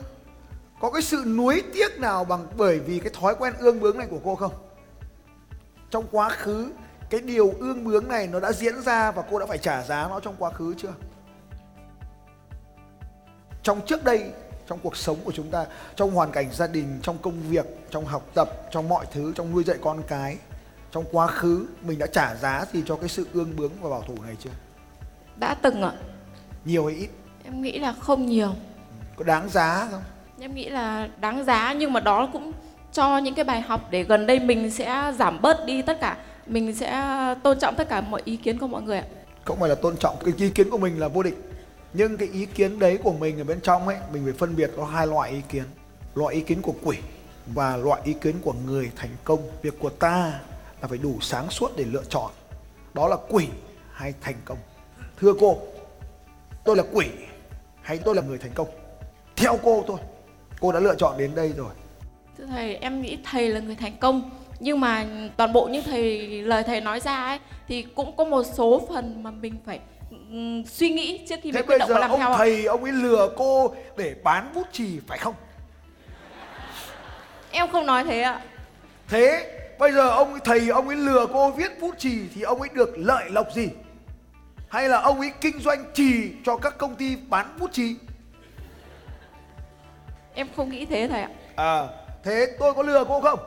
có 0.80 0.90
cái 0.90 1.02
sự 1.02 1.24
nuối 1.26 1.62
tiếc 1.74 2.00
nào 2.00 2.24
bằng 2.24 2.46
bởi 2.56 2.78
vì 2.78 2.98
cái 2.98 3.12
thói 3.20 3.34
quen 3.38 3.54
ương 3.58 3.80
bướng 3.80 3.98
này 3.98 4.06
của 4.10 4.18
cô 4.24 4.34
không? 4.34 4.52
Trong 5.90 6.04
quá 6.10 6.28
khứ 6.28 6.72
cái 7.10 7.20
điều 7.20 7.54
ương 7.58 7.84
bướng 7.84 8.08
này 8.08 8.26
nó 8.26 8.40
đã 8.40 8.52
diễn 8.52 8.82
ra 8.82 9.10
và 9.10 9.22
cô 9.30 9.38
đã 9.38 9.46
phải 9.46 9.58
trả 9.58 9.82
giá 9.82 10.08
nó 10.08 10.20
trong 10.20 10.34
quá 10.38 10.50
khứ 10.50 10.74
chưa? 10.78 10.92
Trong 13.62 13.80
trước 13.86 14.04
đây 14.04 14.30
trong 14.66 14.78
cuộc 14.82 14.96
sống 14.96 15.18
của 15.24 15.32
chúng 15.32 15.50
ta, 15.50 15.66
trong 15.96 16.10
hoàn 16.10 16.30
cảnh 16.32 16.48
gia 16.52 16.66
đình, 16.66 16.98
trong 17.02 17.18
công 17.18 17.40
việc, 17.42 17.66
trong 17.90 18.04
học 18.04 18.26
tập, 18.34 18.48
trong 18.70 18.88
mọi 18.88 19.06
thứ, 19.12 19.32
trong 19.36 19.52
nuôi 19.52 19.64
dạy 19.64 19.76
con 19.80 20.02
cái, 20.08 20.36
trong 20.92 21.04
quá 21.12 21.26
khứ 21.26 21.66
mình 21.82 21.98
đã 21.98 22.06
trả 22.06 22.34
giá 22.34 22.64
gì 22.72 22.82
cho 22.86 22.96
cái 22.96 23.08
sự 23.08 23.26
ương 23.32 23.56
bướng 23.56 23.72
và 23.80 23.90
bảo 23.90 24.02
thủ 24.02 24.14
này 24.22 24.36
chưa? 24.40 24.50
đã 25.36 25.54
từng 25.54 25.82
ạ 25.82 25.92
Nhiều 26.64 26.86
hay 26.86 26.96
ít? 26.96 27.08
em 27.44 27.62
nghĩ 27.62 27.78
là 27.78 27.92
không 27.92 28.26
nhiều 28.26 28.54
Có 29.16 29.24
đáng 29.24 29.48
giá 29.48 29.88
không? 29.90 30.02
em 30.42 30.54
nghĩ 30.54 30.68
là 30.68 31.08
đáng 31.20 31.44
giá 31.44 31.72
nhưng 31.72 31.92
mà 31.92 32.00
đó 32.00 32.28
cũng 32.32 32.52
cho 32.92 33.18
những 33.18 33.34
cái 33.34 33.44
bài 33.44 33.60
học 33.60 33.80
để 33.90 34.04
gần 34.04 34.26
đây 34.26 34.40
mình 34.40 34.70
sẽ 34.70 35.12
giảm 35.18 35.42
bớt 35.42 35.66
đi 35.66 35.82
tất 35.82 36.00
cả. 36.00 36.16
Mình 36.46 36.74
sẽ 36.74 37.04
tôn 37.42 37.58
trọng 37.58 37.74
tất 37.74 37.88
cả 37.88 38.00
mọi 38.00 38.22
ý 38.24 38.36
kiến 38.36 38.58
của 38.58 38.66
mọi 38.66 38.82
người 38.82 38.98
ạ. 38.98 39.04
Không 39.44 39.60
phải 39.60 39.68
là 39.68 39.74
tôn 39.74 39.96
trọng 39.96 40.16
cái 40.24 40.34
ý 40.38 40.50
kiến 40.50 40.70
của 40.70 40.78
mình 40.78 41.00
là 41.00 41.08
vô 41.08 41.22
địch 41.22 41.38
nhưng 41.94 42.16
cái 42.16 42.28
ý 42.32 42.46
kiến 42.46 42.78
đấy 42.78 42.98
của 43.02 43.12
mình 43.12 43.38
ở 43.38 43.44
bên 43.44 43.60
trong 43.60 43.88
ấy 43.88 43.96
mình 44.12 44.24
phải 44.24 44.32
phân 44.32 44.56
biệt 44.56 44.70
có 44.76 44.84
hai 44.84 45.06
loại 45.06 45.30
ý 45.30 45.40
kiến. 45.48 45.64
Loại 46.14 46.34
ý 46.34 46.40
kiến 46.40 46.62
của 46.62 46.74
quỷ 46.82 46.96
và 47.54 47.76
loại 47.76 48.00
ý 48.04 48.12
kiến 48.12 48.34
của 48.42 48.54
người 48.66 48.90
thành 48.96 49.10
công. 49.24 49.40
Việc 49.62 49.78
của 49.78 49.90
ta 49.90 50.40
là 50.80 50.88
phải 50.88 50.98
đủ 50.98 51.18
sáng 51.20 51.50
suốt 51.50 51.76
để 51.76 51.84
lựa 51.84 52.04
chọn. 52.08 52.30
Đó 52.94 53.08
là 53.08 53.16
quỷ 53.28 53.46
hay 53.92 54.14
thành 54.20 54.36
công. 54.44 54.58
Thưa 55.20 55.32
cô 55.40 55.58
tôi 56.64 56.76
là 56.76 56.82
quỷ 56.92 57.06
hay 57.82 57.98
tôi 57.98 58.14
là 58.14 58.22
người 58.22 58.38
thành 58.38 58.52
công 58.54 58.68
theo 59.36 59.58
cô 59.62 59.84
thôi 59.86 59.98
cô 60.60 60.72
đã 60.72 60.80
lựa 60.80 60.94
chọn 60.94 61.18
đến 61.18 61.34
đây 61.34 61.52
rồi 61.56 61.70
Thưa 62.38 62.46
thầy, 62.46 62.76
em 62.76 63.02
nghĩ 63.02 63.18
thầy 63.24 63.48
là 63.48 63.60
người 63.60 63.76
thành 63.76 63.96
công 64.00 64.30
nhưng 64.60 64.80
mà 64.80 65.06
toàn 65.36 65.52
bộ 65.52 65.66
những 65.66 65.84
thầy 65.84 66.28
lời 66.42 66.62
thầy 66.62 66.80
nói 66.80 67.00
ra 67.00 67.24
ấy 67.24 67.38
thì 67.68 67.82
cũng 67.82 68.16
có 68.16 68.24
một 68.24 68.42
số 68.54 68.86
phần 68.88 69.22
mà 69.22 69.30
mình 69.30 69.54
phải 69.66 69.80
suy 70.66 70.90
nghĩ 70.90 71.26
trước 71.28 71.36
khi 71.42 71.52
thế 71.52 71.58
mình 71.58 71.66
quyết 71.66 71.78
động 71.78 71.90
làm 71.90 72.10
ông 72.10 72.20
theo 72.20 72.34
thầy 72.36 72.64
ông 72.64 72.84
ấy 72.84 72.92
lừa 72.92 73.28
cô 73.36 73.74
để 73.96 74.14
bán 74.24 74.50
bút 74.54 74.66
chì 74.72 75.00
phải 75.06 75.18
không 75.18 75.34
Em 77.54 77.68
không 77.72 77.86
nói 77.86 78.04
thế 78.04 78.20
ạ. 78.20 78.40
Thế 79.08 79.50
bây 79.78 79.92
giờ 79.92 80.10
ông 80.10 80.38
thầy 80.44 80.68
ông 80.68 80.88
ấy 80.88 80.96
lừa 80.96 81.26
cô 81.32 81.50
viết 81.50 81.80
bút 81.80 81.98
chì 81.98 82.18
thì 82.34 82.42
ông 82.42 82.60
ấy 82.60 82.70
được 82.74 82.90
lợi 82.96 83.30
lộc 83.30 83.46
gì? 83.54 83.68
Hay 84.68 84.88
là 84.88 85.00
ông 85.00 85.20
ấy 85.20 85.30
kinh 85.40 85.58
doanh 85.60 85.84
trì 85.94 86.32
cho 86.44 86.56
các 86.56 86.78
công 86.78 86.94
ty 86.94 87.16
bán 87.28 87.56
bút 87.58 87.72
chì? 87.72 87.96
Em 90.34 90.48
không 90.56 90.68
nghĩ 90.68 90.86
thế 90.86 91.08
thầy 91.08 91.22
ạ. 91.22 91.30
À, 91.56 91.88
thế 92.24 92.56
tôi 92.58 92.74
có 92.74 92.82
lừa 92.82 93.04
cô 93.08 93.20
không? 93.20 93.38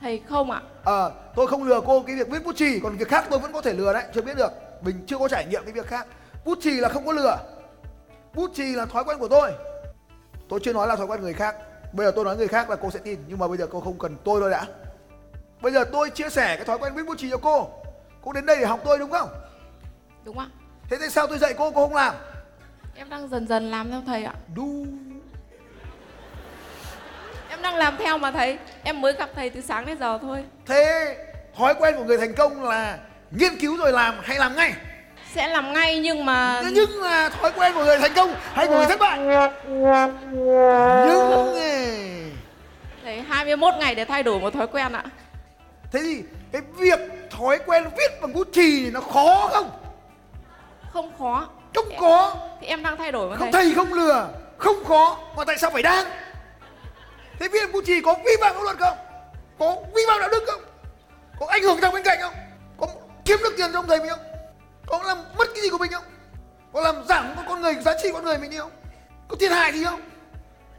Thầy 0.00 0.22
không 0.28 0.50
ạ. 0.50 0.62
À, 0.84 1.10
tôi 1.34 1.46
không 1.46 1.62
lừa 1.62 1.80
cô 1.80 2.02
cái 2.02 2.16
việc 2.16 2.28
viết 2.28 2.44
bút 2.44 2.56
chì, 2.56 2.80
còn 2.80 2.96
việc 2.96 3.08
khác 3.08 3.24
tôi 3.30 3.38
vẫn 3.38 3.52
có 3.52 3.62
thể 3.62 3.72
lừa 3.72 3.92
đấy, 3.92 4.04
chưa 4.14 4.22
biết 4.22 4.36
được. 4.36 4.52
Mình 4.80 5.04
chưa 5.06 5.18
có 5.18 5.28
trải 5.28 5.46
nghiệm 5.46 5.62
cái 5.64 5.72
việc 5.72 5.86
khác. 5.86 6.06
Bút 6.44 6.58
chì 6.60 6.70
là 6.70 6.88
không 6.88 7.06
có 7.06 7.12
lừa. 7.12 7.38
Bút 8.34 8.50
chì 8.54 8.74
là 8.74 8.86
thói 8.86 9.04
quen 9.04 9.18
của 9.18 9.28
tôi. 9.28 9.52
Tôi 10.48 10.60
chưa 10.62 10.72
nói 10.72 10.86
là 10.86 10.96
thói 10.96 11.06
quen 11.06 11.20
người 11.20 11.34
khác. 11.34 11.56
Bây 11.92 12.06
giờ 12.06 12.12
tôi 12.16 12.24
nói 12.24 12.36
người 12.36 12.48
khác 12.48 12.70
là 12.70 12.76
cô 12.76 12.90
sẽ 12.90 12.98
tin, 13.04 13.18
nhưng 13.28 13.38
mà 13.38 13.48
bây 13.48 13.58
giờ 13.58 13.66
cô 13.70 13.80
không 13.80 13.98
cần 13.98 14.16
tôi 14.24 14.40
thôi 14.40 14.50
đã. 14.50 14.66
Bây 15.60 15.72
giờ 15.72 15.84
tôi 15.92 16.10
chia 16.10 16.30
sẻ 16.30 16.56
cái 16.56 16.64
thói 16.64 16.78
quen 16.78 16.94
viết 16.94 17.02
bút 17.06 17.18
chì 17.18 17.30
cho 17.30 17.36
cô. 17.36 17.70
Cô 18.22 18.32
đến 18.32 18.46
đây 18.46 18.56
để 18.60 18.66
học 18.66 18.80
tôi 18.84 18.98
đúng 18.98 19.10
không? 19.10 19.28
Đúng 20.24 20.38
ạ. 20.38 20.46
Thế 20.90 20.96
thì 21.00 21.06
sao 21.10 21.26
tôi 21.26 21.38
dạy 21.38 21.54
cô 21.58 21.70
cô 21.70 21.86
không 21.86 21.94
làm? 21.94 22.14
Em 22.94 23.10
đang 23.10 23.28
dần 23.28 23.48
dần 23.48 23.70
làm 23.70 23.90
theo 23.90 24.02
thầy 24.06 24.24
ạ. 24.24 24.34
Đu. 24.54 24.86
Em 27.58 27.62
đang 27.62 27.76
làm 27.76 27.96
theo 27.98 28.18
mà 28.18 28.30
thầy. 28.30 28.58
Em 28.82 29.00
mới 29.00 29.12
gặp 29.12 29.30
thầy 29.36 29.50
từ 29.50 29.60
sáng 29.60 29.86
đến 29.86 29.96
giờ 30.00 30.18
thôi. 30.22 30.44
Thế 30.66 31.16
thói 31.58 31.74
quen 31.74 31.94
của 31.96 32.04
người 32.04 32.18
thành 32.18 32.34
công 32.34 32.62
là 32.64 32.98
nghiên 33.30 33.56
cứu 33.60 33.76
rồi 33.76 33.92
làm 33.92 34.14
hay 34.22 34.38
làm 34.38 34.56
ngay? 34.56 34.72
sẽ 35.34 35.48
làm 35.48 35.72
ngay 35.72 35.98
nhưng 36.00 36.24
mà 36.24 36.62
nhưng 36.72 37.00
mà 37.00 37.28
thói 37.28 37.50
quen 37.56 37.72
của 37.74 37.84
người 37.84 37.98
thành 37.98 38.12
công 38.16 38.34
hay 38.54 38.66
của 38.66 38.72
người 38.76 38.86
thất 38.86 39.00
bại 39.00 39.18
nhưng 39.18 39.28
Đấy, 43.04 43.20
21 43.28 43.74
ngày 43.80 43.94
để 43.94 44.04
thay 44.04 44.22
đổi 44.22 44.40
một 44.40 44.54
thói 44.54 44.66
quen 44.66 44.92
ạ. 44.92 45.04
thế 45.92 46.00
thì 46.02 46.22
cái 46.52 46.62
việc 46.78 46.98
thói 47.30 47.58
quen 47.66 47.84
viết 47.98 48.20
bằng 48.22 48.32
bút 48.32 48.48
chì 48.52 48.84
thì 48.84 48.90
nó 48.90 49.00
khó 49.00 49.48
không 49.52 49.70
Không 50.92 51.12
khó. 51.18 51.48
không 51.74 51.88
có 52.00 52.36
Thì 52.60 52.66
em 52.66 52.82
đang 52.82 52.96
thay 52.96 53.12
đổi 53.12 53.30
mà 53.30 53.36
không 53.36 53.52
thầy. 53.52 53.62
thầy 53.62 53.74
không 53.74 53.92
lừa 53.92 54.28
không 54.58 54.84
khó 54.84 55.18
mà 55.36 55.44
tại 55.44 55.58
sao 55.58 55.70
phải 55.70 55.82
đang 55.82 56.06
thế 57.38 57.48
bằng 57.48 57.72
bút 57.72 57.84
chì 57.86 58.00
có 58.00 58.14
vi 58.14 58.32
phạm 58.40 58.54
pháp 58.54 58.62
luật 58.62 58.76
không? 58.78 58.98
Có 59.58 59.76
vi 59.94 60.02
phạm 60.08 60.20
đạo 60.20 60.28
đức 60.32 60.44
không? 60.46 60.60
Có 61.40 61.46
ảnh 61.46 61.62
hưởng 61.62 61.80
thằng 61.80 61.92
bên 61.92 62.02
cạnh 62.04 62.18
không? 62.20 62.34
Có 62.76 62.86
kiếm 63.24 63.38
được 63.42 63.54
tiền 63.56 63.72
cho 63.72 63.78
ông 63.78 63.86
thầy 63.88 63.98
mình 64.00 64.10
không? 64.10 64.20
Có 64.86 65.02
làm 65.06 65.18
mất 65.38 65.44
cái 65.54 65.62
gì 65.62 65.70
của 65.70 65.78
mình 65.78 65.92
không? 65.92 66.04
Có 66.72 66.80
làm 66.80 67.04
giảm 67.08 67.32
con 67.36 67.44
con 67.48 67.60
người 67.60 67.74
giá 67.74 67.92
trị 68.02 68.08
con 68.12 68.24
người 68.24 68.38
mình 68.38 68.50
đi 68.50 68.58
không? 68.58 68.70
Có 69.28 69.36
thiệt 69.40 69.50
hại 69.50 69.72
gì 69.72 69.84
không? 69.84 70.00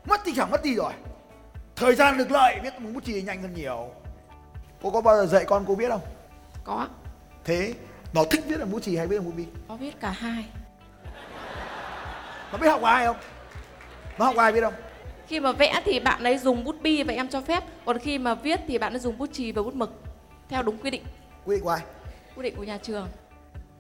Mất 0.06 0.22
thì 0.26 0.34
chẳng 0.36 0.52
mất 0.52 0.64
gì 0.64 0.76
rồi. 0.76 0.94
Thời 1.76 1.96
gian 1.96 2.18
được 2.18 2.32
lợi 2.32 2.60
viết 2.64 2.74
bằng 2.80 2.94
bút 2.94 3.04
chì 3.06 3.22
nhanh 3.22 3.42
hơn 3.42 3.54
nhiều. 3.54 3.90
Cô 4.84 4.92
có 4.92 5.02
bao 5.02 5.18
giờ 5.18 5.26
dạy 5.26 5.46
con 5.46 5.66
cô 5.68 5.76
viết 5.76 5.90
không? 5.90 6.02
Có. 6.64 6.88
thế 7.44 7.74
nó 8.14 8.24
thích 8.32 8.44
viết 8.48 8.58
bằng 8.60 8.72
bút 8.72 8.84
chì 8.84 8.98
hay 8.98 9.08
viết 9.08 9.18
bằng 9.18 9.26
bút 9.26 9.36
bi 9.36 9.46
Có 9.68 9.76
viết 9.76 10.00
cả 10.02 10.10
hai. 10.10 10.46
nó 12.52 12.58
biết 12.58 12.70
học 12.70 12.82
ai 12.82 13.06
không? 13.06 13.18
Nó 14.18 14.26
học 14.26 14.36
ai 14.38 14.52
biết 14.52 14.62
không 14.62 14.74
Khi 15.30 15.40
mà 15.40 15.52
vẽ 15.52 15.82
thì 15.86 16.00
bạn 16.00 16.24
ấy 16.24 16.38
dùng 16.38 16.64
bút 16.64 16.76
bi 16.82 17.04
và 17.04 17.14
em 17.14 17.28
cho 17.28 17.42
phép. 17.42 17.64
Còn 17.86 18.00
khi 18.00 18.18
mà 18.18 18.36
viết 18.36 18.60
thì 18.68 18.78
bạn 18.78 18.94
ấy 18.94 19.00
dùng 19.00 19.18
bút 19.18 19.30
chì 19.34 19.52
và 19.52 19.62
bút 19.62 19.74
mực. 19.76 19.92
Theo 20.50 20.64
đúng 20.64 20.78
quy 20.78 20.90
định. 20.90 21.04
quy 21.46 21.56
định 21.56 21.64
của 21.64 21.70
ai 21.70 21.82
Quy 22.36 22.44
định 22.44 22.56
của 22.58 22.64
nhà 22.64 22.78
trường. 22.84 23.08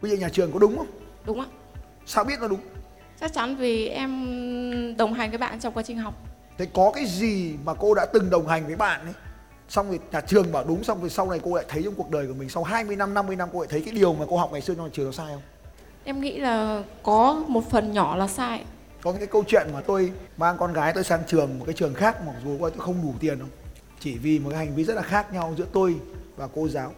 quy 0.01 0.11
định 0.11 0.19
nhà 0.19 0.29
trường 0.29 0.51
có 0.51 0.59
đúng 0.59 0.77
không 0.77 0.87
Đúng 1.25 1.39
ạ. 1.39 1.45
sao 2.05 2.23
biết 2.23 2.39
nó 2.41 2.47
đúng 2.47 2.59
Chắc 3.21 3.33
chắn 3.33 3.55
vì 3.55 3.87
em 3.87 4.95
đồng 4.97 5.13
hành 5.13 5.29
với 5.29 5.37
bạn 5.37 5.59
trong 5.59 5.73
quá 5.73 5.83
trình 5.83 5.97
học. 5.97 6.13
thế 6.57 6.67
có 6.73 6.91
cái 6.95 7.05
gì 7.05 7.55
mà 7.65 7.73
cô 7.73 7.93
đã 7.93 8.05
từng 8.13 8.29
đồng 8.29 8.47
hành 8.47 8.65
với 8.65 8.75
bạn 8.75 9.01
ấy 9.05 9.13
xong 9.69 9.89
rồi 9.89 9.99
nhà 10.11 10.21
trường 10.21 10.51
bảo 10.51 10.63
đúng 10.67 10.83
xong 10.83 10.99
rồi 11.01 11.09
sau 11.09 11.29
này 11.29 11.39
cô 11.43 11.55
lại 11.55 11.65
thấy 11.69 11.81
trong 11.83 11.95
cuộc 11.95 12.09
đời 12.11 12.27
của 12.27 12.33
mình 12.33 12.49
sau 12.49 12.63
20 12.63 12.95
năm 12.95 13.13
50 13.13 13.35
năm 13.35 13.49
cô 13.53 13.59
lại 13.59 13.67
thấy 13.71 13.81
cái 13.85 13.93
điều 13.93 14.13
mà 14.13 14.25
cô 14.29 14.37
học 14.37 14.49
ngày 14.51 14.61
xưa 14.61 14.73
trong 14.75 14.89
trường 14.93 15.05
nó 15.05 15.11
sai 15.11 15.27
không 15.33 15.41
Em 16.03 16.21
nghĩ 16.21 16.37
là 16.37 16.83
có 17.03 17.43
một 17.47 17.69
phần 17.69 17.93
nhỏ 17.93 18.15
là 18.15 18.27
sai 18.27 18.63
có 19.01 19.11
những 19.11 19.19
cái 19.19 19.27
câu 19.27 19.43
chuyện 19.47 19.67
mà 19.73 19.81
tôi 19.81 20.11
mang 20.37 20.57
con 20.57 20.73
gái 20.73 20.93
tôi 20.93 21.03
sang 21.03 21.23
trường, 21.27 21.59
một 21.59 21.65
cái 21.65 21.75
trường 21.75 21.93
khác, 21.93 22.25
mặc 22.25 22.35
dù 22.43 22.57
tôi 22.59 22.71
không 22.77 23.01
đủ 23.01 23.13
tiền 23.19 23.39
không 23.39 23.49
chỉ 23.99 24.17
vì 24.17 24.39
một 24.39 24.49
cái 24.49 24.59
hành 24.59 24.75
vi 24.75 24.83
rất 24.83 24.93
là 24.93 25.01
khác 25.01 25.33
nhau 25.33 25.53
giữa 25.57 25.65
tôi 25.73 25.95
và 26.35 26.47
cô 26.55 26.67
giáo. 26.67 26.93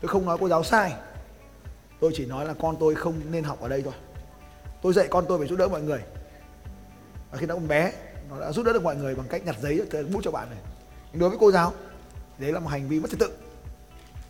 Tôi 0.00 0.08
không 0.08 0.26
nói 0.26 0.38
cô 0.40 0.48
giáo 0.48 0.64
sai. 0.64 0.92
Tôi 2.00 2.12
chỉ 2.14 2.26
nói 2.26 2.46
là 2.46 2.54
con 2.62 2.76
tôi 2.80 2.94
không 2.94 3.14
nên 3.30 3.44
học 3.44 3.60
ở 3.60 3.68
đây 3.68 3.82
thôi. 3.82 3.92
Tôi 4.82 4.92
dạy 4.92 5.06
con 5.10 5.24
tôi 5.28 5.38
phải 5.38 5.48
giúp 5.48 5.56
đỡ 5.56 5.68
mọi 5.68 5.82
người. 5.82 6.00
Và 7.30 7.38
khi 7.38 7.46
nó 7.46 7.54
còn 7.54 7.68
bé, 7.68 7.92
nó 8.30 8.40
đã 8.40 8.52
giúp 8.52 8.66
đỡ 8.66 8.72
được 8.72 8.82
mọi 8.82 8.96
người 8.96 9.14
bằng 9.14 9.26
cách 9.28 9.46
nhặt 9.46 9.56
giấy 9.62 9.82
bút 10.12 10.20
cho 10.22 10.30
bạn 10.30 10.50
này. 10.50 10.58
Nhưng 11.12 11.20
đối 11.20 11.28
với 11.28 11.38
cô 11.40 11.52
giáo, 11.52 11.72
đấy 12.38 12.52
là 12.52 12.60
một 12.60 12.68
hành 12.68 12.88
vi 12.88 13.00
mất 13.00 13.10
trật 13.10 13.18
tự. 13.18 13.30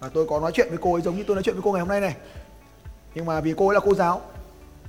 Và 0.00 0.08
tôi 0.08 0.26
có 0.26 0.40
nói 0.40 0.52
chuyện 0.54 0.68
với 0.68 0.78
cô 0.80 0.92
ấy 0.92 1.02
giống 1.02 1.16
như 1.16 1.24
tôi 1.26 1.34
nói 1.36 1.42
chuyện 1.42 1.54
với 1.54 1.62
cô 1.64 1.72
ngày 1.72 1.80
hôm 1.80 1.88
nay 1.88 2.00
này. 2.00 2.16
Nhưng 3.14 3.26
mà 3.26 3.40
vì 3.40 3.54
cô 3.56 3.68
ấy 3.68 3.74
là 3.74 3.80
cô 3.80 3.94
giáo, 3.94 4.22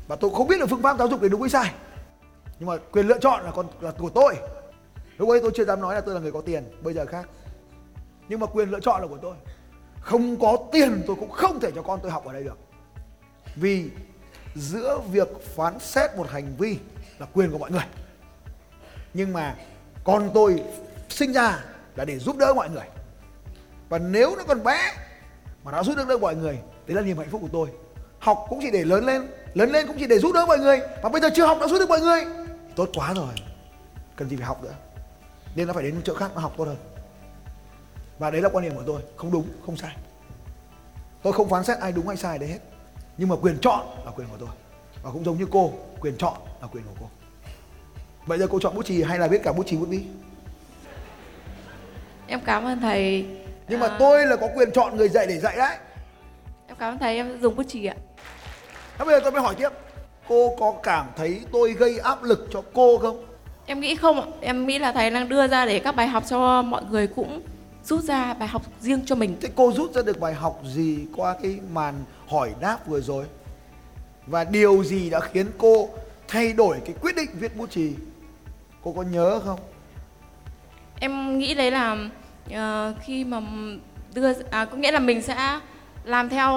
và 0.08 0.16
tôi 0.16 0.32
không 0.34 0.48
biết 0.48 0.60
được 0.60 0.70
phương 0.70 0.82
pháp 0.82 0.98
giáo 0.98 1.08
dục 1.08 1.22
để 1.22 1.30
đúng 1.30 1.42
hay 1.42 1.50
sai 1.50 1.74
nhưng 2.62 2.70
mà 2.70 2.78
quyền 2.92 3.08
lựa 3.08 3.20
chọn 3.20 3.44
là 3.44 3.52
con, 3.52 3.68
là 3.80 3.92
của 3.92 4.10
tôi. 4.10 4.36
Lúc 5.18 5.30
ấy 5.30 5.40
tôi 5.42 5.52
chưa 5.56 5.66
dám 5.66 5.82
nói 5.82 5.96
là 5.96 6.02
tôi 6.02 6.16
là 6.16 6.22
người 6.22 6.32
có 6.32 6.42
tiền, 6.42 6.64
bây 6.82 6.94
giờ 6.94 7.06
khác. 7.06 7.30
Nhưng 8.30 8.40
mà 8.40 8.48
quyền 8.48 8.70
lựa 8.70 8.80
chọn 8.80 9.02
là 9.02 9.08
của 9.08 9.18
tôi. 9.22 9.36
Không 10.02 10.40
có 10.40 10.58
tiền 10.72 11.04
tôi 11.08 11.16
cũng 11.20 11.32
không 11.32 11.60
thể 11.60 11.72
cho 11.76 11.82
con 11.82 12.00
tôi 12.04 12.12
học 12.12 12.26
ở 12.26 12.34
đây 12.34 12.44
được. 12.44 12.58
Vì 13.56 13.90
giữa 14.56 15.00
việc 15.12 15.28
phán 15.56 15.80
xét 15.80 16.16
một 16.18 16.30
hành 16.30 16.56
vi 16.58 16.78
là 17.20 17.26
quyền 17.34 17.52
của 17.52 17.58
mọi 17.58 17.72
người. 17.72 17.86
Nhưng 19.14 19.34
mà 19.34 19.56
con 20.04 20.32
tôi 20.34 20.64
sinh 21.10 21.34
ra 21.34 21.64
là 21.96 22.06
để 22.06 22.20
giúp 22.20 22.38
đỡ 22.38 22.54
mọi 22.54 22.70
người. 22.70 22.88
Và 23.90 23.98
nếu 23.98 24.36
nó 24.36 24.44
còn 24.48 24.64
bé 24.64 24.94
mà 25.64 25.72
nó 25.72 25.84
giúp 25.84 25.96
đỡ 26.08 26.18
mọi 26.18 26.36
người, 26.36 26.60
đấy 26.88 26.96
là 26.96 27.02
niềm 27.02 27.18
hạnh 27.18 27.30
phúc 27.30 27.42
của 27.42 27.50
tôi. 27.52 27.70
Học 28.20 28.46
cũng 28.50 28.60
chỉ 28.62 28.72
để 28.72 28.84
lớn 28.84 29.06
lên 29.06 29.28
lớn 29.54 29.72
lên 29.72 29.88
cũng 29.88 29.98
chỉ 30.00 30.08
để 30.08 30.20
giúp 30.20 30.32
đỡ 30.34 30.46
mọi 30.46 30.60
người. 30.60 30.80
Mà 31.04 31.10
bây 31.10 31.22
giờ 31.22 31.30
chưa 31.36 31.46
học 31.46 31.58
đã 31.62 31.68
giúp 31.68 31.80
được 31.80 31.90
mọi 31.90 32.02
người 32.02 32.41
tốt 32.76 32.90
quá 32.94 33.14
rồi. 33.14 33.34
Cần 34.16 34.30
gì 34.30 34.36
phải 34.36 34.46
học 34.46 34.64
nữa. 34.64 34.74
Nên 35.56 35.68
nó 35.68 35.74
phải 35.74 35.84
đến 35.84 36.02
chỗ 36.04 36.14
khác 36.16 36.32
nó 36.36 36.42
học 36.42 36.54
tốt 36.58 36.64
hơn. 36.66 36.78
Và 38.20 38.32
đấy 38.32 38.42
là 38.42 38.50
quan 38.50 38.64
điểm 38.64 38.76
của 38.76 38.84
tôi. 38.88 39.02
Không 39.16 39.32
đúng 39.32 39.46
không 39.66 39.78
sai. 39.78 39.96
Tôi 41.24 41.34
không 41.34 41.50
phán 41.50 41.64
xét 41.64 41.78
ai 41.80 41.92
đúng 41.92 42.08
hay 42.08 42.18
sai 42.18 42.40
đấy 42.40 42.50
hết. 42.50 42.60
Nhưng 43.18 43.30
mà 43.30 43.36
quyền 43.42 43.58
chọn 43.62 43.86
là 44.06 44.12
quyền 44.12 44.28
của 44.28 44.38
tôi. 44.40 44.50
Và 45.04 45.12
cũng 45.12 45.24
giống 45.26 45.38
như 45.38 45.48
cô 45.52 45.74
quyền 46.00 46.18
chọn 46.18 46.34
là 46.62 46.68
quyền 46.68 46.84
của 46.84 46.94
cô. 47.00 47.06
Vậy 48.26 48.40
giờ 48.40 48.48
cô 48.52 48.60
chọn 48.60 48.76
bút 48.76 48.86
chì 48.86 49.04
hay 49.04 49.20
là 49.20 49.28
viết 49.28 49.42
cả 49.44 49.54
bút 49.54 49.68
chì 49.68 49.78
bút 49.78 49.86
bi 49.90 50.04
Em 52.28 52.40
cảm 52.46 52.64
ơn 52.66 52.80
thầy. 52.80 53.26
nhưng 53.68 53.80
mà 53.80 53.88
À, 53.88 53.96
tôi 54.00 54.26
là 54.26 54.36
có 54.36 54.48
quyền 54.56 54.72
chọn 54.72 54.98
người 54.98 55.10
dạy 55.10 55.28
để 55.28 55.40
dạy 55.40 55.58
đấy. 55.58 55.78
Em 56.68 56.78
cảm 56.80 56.94
ơn 56.94 57.00
thầy 57.00 57.16
em 57.16 57.42
dùng 57.42 57.56
bút 57.56 57.64
chì 57.68 57.86
ạ. 57.86 57.96
Thế 58.98 59.06
bây 59.06 59.16
giờ 59.16 59.20
tôi 59.24 59.32
mới 59.32 59.42
hỏi 59.42 59.56
tiếp 59.56 59.70
Cô 60.32 60.56
có 60.60 60.74
cảm 60.84 61.06
thấy 61.16 61.42
tôi 61.52 61.74
gây 61.74 62.00
áp 62.00 62.24
lực 62.24 62.48
cho 62.52 62.64
cô 62.74 62.98
không? 62.98 63.26
Em 63.66 63.80
nghĩ 63.80 63.96
không 63.96 64.22
ạ. 64.22 64.28
Em 64.42 64.68
nghĩ 64.68 64.80
là 64.80 64.92
thầy 64.92 65.10
đang 65.10 65.30
đưa 65.30 65.48
ra 65.48 65.66
để 65.66 65.80
các 65.80 65.96
bài 65.96 66.08
học 66.08 66.24
cho 66.30 66.62
mọi 66.62 66.84
người 66.90 67.08
cũng 67.08 67.42
rút 67.84 68.04
ra 68.04 68.34
bài 68.34 68.48
học 68.48 68.62
riêng 68.80 69.02
cho 69.06 69.16
mình. 69.16 69.36
Thế 69.42 69.50
cô 69.56 69.72
rút 69.72 69.94
ra 69.94 70.02
được 70.02 70.20
bài 70.20 70.34
học 70.34 70.62
gì 70.66 71.06
qua 71.16 71.36
cái 71.44 71.60
màn 71.74 71.94
hỏi 72.28 72.52
đáp 72.62 72.88
vừa 72.88 73.02
rồi? 73.02 73.26
Và 74.28 74.44
điều 74.44 74.84
gì 74.84 75.10
đã 75.10 75.20
khiến 75.20 75.48
cô 75.58 75.90
thay 76.28 76.54
đổi 76.54 76.78
cái 76.86 76.96
quyết 77.02 77.16
định 77.16 77.30
viết 77.34 77.58
bút 77.58 77.72
chì? 77.72 77.94
Cô 78.84 78.94
có 78.98 79.02
nhớ 79.02 79.40
không? 79.46 79.60
Em 81.00 81.40
nghĩ 81.40 81.54
đấy 81.54 81.72
là 81.72 81.98
ờ, 82.54 82.94
khi 83.04 83.24
mà 83.24 83.42
đưa 84.14 84.34
à, 84.52 84.66
có 84.66 84.78
nghĩa 84.78 84.92
là 84.92 85.00
mình 85.00 85.22
sẽ 85.22 85.60
làm 86.04 86.30
theo 86.30 86.54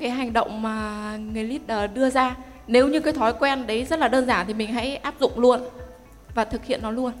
cái 0.00 0.10
hành 0.10 0.32
động 0.32 0.62
mà 0.62 1.16
người 1.32 1.44
leader 1.44 1.90
đưa 1.94 2.10
ra. 2.10 2.36
Nếu 2.66 2.88
như 2.88 3.00
cái 3.00 3.12
thói 3.12 3.32
quen 3.32 3.66
đấy 3.66 3.84
rất 3.84 3.98
là 3.98 4.08
đơn 4.08 4.26
giản 4.26 4.46
thì 4.46 4.54
mình 4.54 4.72
hãy 4.72 4.96
áp 4.96 5.14
dụng 5.20 5.38
luôn 5.38 5.60
và 6.34 6.44
thực 6.44 6.64
hiện 6.64 6.80
nó 6.82 6.90
luôn. 6.90 7.12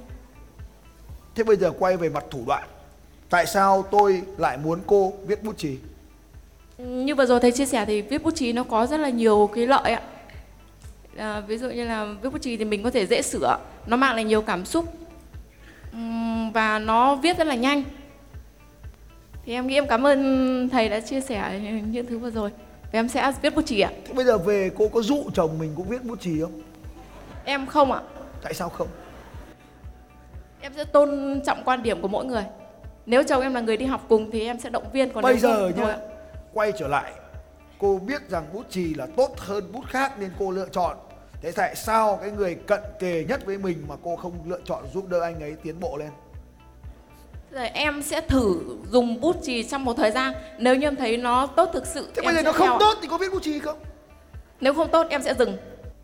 Thế 1.34 1.44
bây 1.44 1.56
giờ 1.56 1.70
quay 1.78 1.96
về 1.96 2.08
mặt 2.08 2.24
thủ 2.30 2.44
đoạn 2.46 2.64
Tại 3.30 3.46
sao 3.46 3.84
tôi 3.90 4.22
lại 4.38 4.58
muốn 4.58 4.80
cô 4.86 5.12
viết 5.26 5.42
bút 5.42 5.58
chì? 5.58 5.76
Như 6.78 7.14
vừa 7.14 7.26
rồi 7.26 7.40
thầy 7.40 7.52
chia 7.52 7.66
sẻ 7.66 7.84
thì 7.84 8.02
viết 8.02 8.22
bút 8.22 8.34
chì 8.34 8.52
nó 8.52 8.64
có 8.64 8.86
rất 8.86 9.00
là 9.00 9.08
nhiều 9.08 9.50
cái 9.54 9.66
lợi 9.66 9.92
ạ. 9.92 10.02
À, 11.16 11.40
ví 11.40 11.58
dụ 11.58 11.70
như 11.70 11.84
là 11.84 12.04
viết 12.22 12.30
bút 12.32 12.42
chì 12.42 12.56
thì 12.56 12.64
mình 12.64 12.82
có 12.82 12.90
thể 12.90 13.06
dễ 13.06 13.22
sửa, 13.22 13.58
nó 13.86 13.96
mang 13.96 14.14
lại 14.14 14.24
nhiều 14.24 14.42
cảm 14.42 14.64
xúc 14.64 14.84
và 16.54 16.78
nó 16.78 17.16
viết 17.16 17.38
rất 17.38 17.46
là 17.46 17.54
nhanh. 17.54 17.84
Thì 19.44 19.52
em 19.52 19.66
nghĩ 19.66 19.74
em 19.74 19.86
cảm 19.88 20.06
ơn 20.06 20.68
thầy 20.68 20.88
đã 20.88 21.00
chia 21.00 21.20
sẻ 21.20 21.60
những 21.90 22.06
thứ 22.06 22.18
vừa 22.18 22.30
rồi. 22.30 22.50
Em 22.94 23.08
sẽ 23.08 23.32
viết 23.42 23.54
bút 23.54 23.66
chì 23.66 23.80
ạ. 23.80 23.90
Thế 24.04 24.14
bây 24.14 24.24
giờ 24.24 24.38
về 24.38 24.70
cô 24.78 24.88
có 24.88 25.02
dụ 25.02 25.24
chồng 25.34 25.58
mình 25.58 25.72
cũng 25.76 25.88
viết 25.88 26.04
bút 26.04 26.20
chì 26.20 26.40
không? 26.40 26.62
Em 27.44 27.66
không 27.66 27.92
ạ. 27.92 28.00
Tại 28.42 28.54
sao 28.54 28.68
không? 28.68 28.88
Em 30.60 30.72
sẽ 30.76 30.84
tôn 30.84 31.40
trọng 31.46 31.64
quan 31.64 31.82
điểm 31.82 32.02
của 32.02 32.08
mỗi 32.08 32.24
người. 32.24 32.44
Nếu 33.06 33.22
chồng 33.22 33.42
em 33.42 33.54
là 33.54 33.60
người 33.60 33.76
đi 33.76 33.86
học 33.86 34.04
cùng 34.08 34.30
thì 34.30 34.46
em 34.46 34.60
sẽ 34.60 34.70
động 34.70 34.84
viên 34.92 35.12
còn 35.12 35.22
Bây 35.22 35.38
giờ 35.38 35.72
không, 35.72 35.86
nhá. 35.86 35.96
Quay 36.52 36.72
trở 36.78 36.88
lại 36.88 37.12
Cô 37.78 37.98
biết 37.98 38.28
rằng 38.28 38.44
bút 38.52 38.70
chì 38.70 38.94
là 38.94 39.06
tốt 39.16 39.34
hơn 39.38 39.72
bút 39.72 39.84
khác 39.88 40.18
nên 40.18 40.30
cô 40.38 40.50
lựa 40.50 40.68
chọn 40.72 40.96
Thế 41.42 41.52
tại 41.52 41.76
sao 41.76 42.16
cái 42.16 42.30
người 42.30 42.54
cận 42.54 42.80
kề 42.98 43.24
nhất 43.28 43.46
với 43.46 43.58
mình 43.58 43.84
mà 43.88 43.94
cô 44.02 44.16
không 44.16 44.32
lựa 44.46 44.60
chọn 44.64 44.84
giúp 44.94 45.08
đỡ 45.08 45.20
anh 45.20 45.40
ấy 45.40 45.54
tiến 45.62 45.80
bộ 45.80 45.96
lên 45.96 46.10
Rồi 47.54 47.68
em 47.68 48.02
sẽ 48.02 48.20
thử 48.20 48.60
dùng 48.90 49.20
bút 49.20 49.36
chì 49.42 49.62
trong 49.62 49.84
một 49.84 49.92
thời 49.96 50.10
gian. 50.10 50.32
Nếu 50.58 50.74
như 50.74 50.86
em 50.86 50.96
thấy 50.96 51.16
nó 51.16 51.46
tốt 51.46 51.70
thực 51.72 51.86
sự 51.86 52.08
Thế 52.14 52.22
bây 52.22 52.34
giờ 52.34 52.42
nó 52.42 52.52
không 52.52 52.68
theo. 52.68 52.78
tốt 52.78 52.94
thì 53.02 53.08
có 53.08 53.18
viết 53.18 53.32
bút 53.32 53.42
chì 53.42 53.58
không? 53.58 53.78
Nếu 54.60 54.74
không 54.74 54.90
tốt 54.90 55.06
em 55.10 55.22
sẽ 55.22 55.34
dừng. 55.34 55.56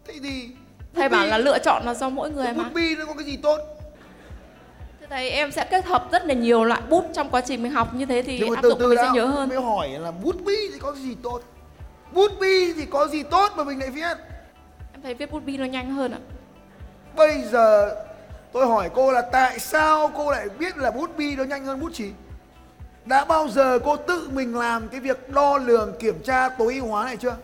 Thế 0.07 0.15
thì 0.23 0.49
Thầy 0.95 1.09
bút 1.09 1.13
bảo 1.17 1.27
là 1.27 1.39
lựa 1.39 1.59
chọn 1.59 1.83
là 1.87 1.95
do 1.95 2.09
mỗi 2.09 2.31
người 2.31 2.47
bút 2.47 2.63
mà. 2.63 2.69
bi 2.75 2.95
nó 2.99 3.05
có 3.07 3.15
cái 3.15 3.25
gì 3.25 3.37
tốt? 3.37 3.59
Thế 5.01 5.07
thầy 5.11 5.31
em 5.31 5.53
sẽ 5.53 5.65
kết 5.71 5.85
hợp 5.85 6.09
rất 6.13 6.27
là 6.27 6.35
nhiều 6.35 6.65
loại 6.65 6.81
bút 6.89 7.05
trong 7.15 7.31
quá 7.31 7.41
trình 7.41 7.63
mình 7.63 7.73
học. 7.73 7.95
Như 7.95 8.07
thế 8.07 8.23
thì 8.23 8.39
Nhưng 8.41 8.55
áp 8.55 8.63
từ 8.63 8.69
dụng 8.69 8.79
từ 8.79 8.89
mình 8.89 8.99
sẽ 9.03 9.11
nhớ 9.15 9.27
hơn. 9.27 9.49
mới 9.49 9.61
hỏi 9.61 9.89
là 9.89 10.11
bút 10.11 10.37
bi 10.45 10.57
thì 10.73 10.79
có 10.79 10.93
gì 10.95 11.15
tốt? 11.23 11.41
Bút 12.13 12.33
bi 12.41 12.73
thì 12.77 12.87
có 12.87 13.07
gì 13.09 13.23
tốt 13.23 13.53
mà 13.57 13.65
mình 13.65 13.79
lại 13.79 13.91
viết? 13.91 14.17
Em 14.93 15.03
thấy 15.03 15.15
viết 15.15 15.33
bút 15.33 15.45
bi 15.45 15.57
nó 15.57 15.65
nhanh 15.65 15.91
hơn 15.91 16.13
ạ. 16.13 16.19
Bây 17.17 17.43
giờ 17.43 17.95
tôi 18.53 18.67
hỏi 18.67 18.91
cô 18.95 19.13
là 19.13 19.23
tại 19.23 19.59
sao 19.59 20.11
cô 20.17 20.31
lại 20.31 20.49
biết 20.59 20.77
là 20.77 20.91
bút 20.91 21.17
bi 21.17 21.37
nó 21.37 21.45
nhanh 21.45 21.65
hơn 21.65 21.81
bút 21.81 21.95
chì? 21.95 22.13
Đã 23.05 23.25
bao 23.25 23.49
giờ 23.49 23.79
cô 23.85 23.97
tự 23.97 24.29
mình 24.33 24.57
làm 24.57 24.89
cái 24.89 25.01
việc 25.01 25.31
đo 25.31 25.59
lường 25.59 25.99
kiểm 25.99 26.23
tra 26.23 26.49
tối 26.49 26.75
ưu 26.75 26.87
hóa 26.87 27.05
này 27.05 27.17
chưa? 27.17 27.37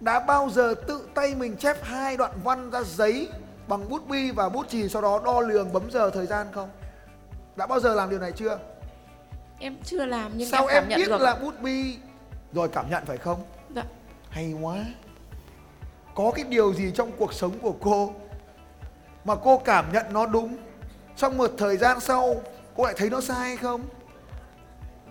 Đã 0.00 0.20
bao 0.20 0.50
giờ 0.50 0.74
tự 0.86 1.08
tay 1.14 1.34
mình 1.34 1.56
chép 1.56 1.76
hai 1.82 2.16
đoạn 2.16 2.32
văn 2.44 2.70
ra 2.70 2.82
giấy 2.82 3.28
bằng 3.68 3.88
bút 3.88 4.08
bi 4.08 4.30
và 4.30 4.48
bút 4.48 4.68
chì 4.68 4.88
sau 4.88 5.02
đó 5.02 5.20
đo 5.24 5.40
lường 5.40 5.72
bấm 5.72 5.90
giờ 5.90 6.10
thời 6.10 6.26
gian 6.26 6.46
không? 6.54 6.70
Đã 7.56 7.66
bao 7.66 7.80
giờ 7.80 7.94
làm 7.94 8.10
điều 8.10 8.18
này 8.18 8.32
chưa? 8.32 8.58
Em 9.58 9.76
chưa 9.84 10.04
làm 10.04 10.32
nhưng 10.34 10.48
sao 10.48 10.66
em 10.66 10.74
cảm 10.74 10.82
em 10.82 10.88
nhận 10.88 10.98
biết 10.98 11.08
được 11.08 11.20
là 11.20 11.34
bút 11.34 11.60
bi 11.60 11.96
rồi 12.52 12.68
cảm 12.68 12.90
nhận 12.90 13.04
phải 13.06 13.16
không? 13.16 13.42
Dạ. 13.74 13.84
Hay 14.28 14.54
quá. 14.60 14.76
có 16.14 16.32
cái 16.34 16.44
điều 16.44 16.74
gì 16.74 16.92
trong 16.94 17.12
cuộc 17.18 17.32
sống 17.32 17.58
của 17.58 17.74
cô 17.80 18.14
mà 19.24 19.34
cô 19.34 19.58
cảm 19.58 19.92
nhận 19.92 20.06
nó 20.12 20.26
đúng. 20.26 20.56
Xong 21.16 21.38
một 21.38 21.50
thời 21.58 21.76
gian 21.76 22.00
sau 22.00 22.42
cô 22.76 22.84
lại 22.84 22.94
thấy 22.96 23.10
nó 23.10 23.20
sai 23.20 23.38
hay 23.38 23.56
không? 23.56 23.80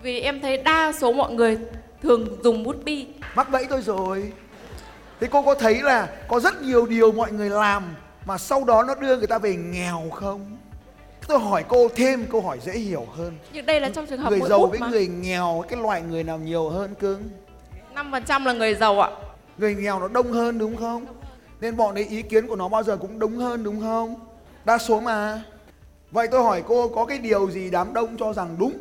Vì 0.02 0.20
em 0.20 0.40
thấy 0.40 0.56
đa 0.56 0.92
số 0.92 1.12
mọi 1.12 1.32
người 1.32 1.58
thường 2.02 2.26
dùng 2.44 2.62
bút 2.62 2.76
bi. 2.84 3.06
Mắc 3.34 3.50
bẫy 3.50 3.64
tôi 3.64 3.82
rồi. 3.82 4.32
Thế 5.20 5.28
cô 5.30 5.42
có 5.42 5.54
thấy 5.54 5.82
là 5.82 6.08
có 6.28 6.40
rất 6.40 6.62
nhiều 6.62 6.86
điều 6.86 7.12
mọi 7.12 7.32
người 7.32 7.50
làm 7.50 7.94
mà 8.24 8.38
sau 8.38 8.64
đó 8.64 8.82
nó 8.82 8.94
đưa 8.94 9.16
người 9.16 9.26
ta 9.26 9.38
về 9.38 9.56
nghèo 9.56 10.02
không? 10.14 10.56
Tôi 11.28 11.38
hỏi 11.38 11.64
cô 11.68 11.88
thêm 11.96 12.26
câu 12.32 12.40
hỏi 12.40 12.58
dễ 12.62 12.72
hiểu 12.72 13.06
hơn. 13.16 13.38
Nhưng 13.52 13.66
đây 13.66 13.80
là 13.80 13.88
trong 13.88 14.06
trường 14.06 14.18
hợp 14.18 14.30
người 14.30 14.40
giàu 14.40 14.66
với 14.66 14.78
mà. 14.78 14.88
người 14.88 15.06
nghèo 15.06 15.64
cái 15.68 15.80
loại 15.80 16.02
người 16.02 16.24
nào 16.24 16.38
nhiều 16.38 16.68
hơn 16.68 16.94
cưng? 16.94 17.30
Năm 17.94 18.08
phần 18.12 18.24
trăm 18.24 18.44
là 18.44 18.52
người 18.52 18.74
giàu 18.74 19.00
ạ. 19.00 19.10
Người 19.58 19.74
nghèo 19.74 20.00
nó 20.00 20.08
đông 20.08 20.32
hơn 20.32 20.58
đúng 20.58 20.76
không 20.76 21.06
nên 21.62 21.76
bọn 21.76 21.94
ấy 21.94 22.04
ý 22.04 22.22
kiến 22.22 22.46
của 22.46 22.56
nó 22.56 22.68
bao 22.68 22.82
giờ 22.82 22.96
cũng 22.96 23.18
đúng 23.18 23.36
hơn 23.36 23.64
đúng 23.64 23.80
không? 23.80 24.14
Đa 24.64 24.78
số 24.78 25.00
mà. 25.00 25.42
Vậy 26.10 26.28
tôi 26.30 26.42
hỏi 26.42 26.62
cô 26.68 26.88
có 26.88 27.04
cái 27.04 27.18
điều 27.18 27.50
gì 27.50 27.70
đám 27.70 27.92
đông 27.92 28.16
cho 28.18 28.32
rằng 28.32 28.56
đúng? 28.58 28.72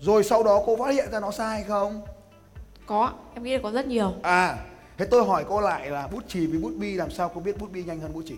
Rồi 0.00 0.24
sau 0.24 0.42
đó 0.42 0.62
cô 0.66 0.76
phát 0.76 0.94
hiện 0.94 1.08
ra 1.12 1.20
nó 1.20 1.30
sai 1.30 1.64
không? 1.68 2.02
Có 2.86 3.12
em 3.34 3.42
nghĩ 3.42 3.52
là 3.52 3.58
có 3.62 3.70
rất 3.70 3.86
nhiều. 3.86 4.12
À 4.22 4.58
thế 4.98 5.06
tôi 5.10 5.24
hỏi 5.24 5.44
cô 5.48 5.60
lại 5.60 5.90
là 5.90 6.06
bút 6.06 6.28
chì 6.28 6.46
với 6.46 6.58
bút 6.58 6.72
bi 6.76 6.94
làm 6.94 7.10
sao 7.10 7.30
cô 7.34 7.40
biết 7.40 7.58
bút 7.58 7.72
bi 7.72 7.84
nhanh 7.84 8.00
hơn 8.00 8.14
bút 8.14 8.22
chì? 8.26 8.34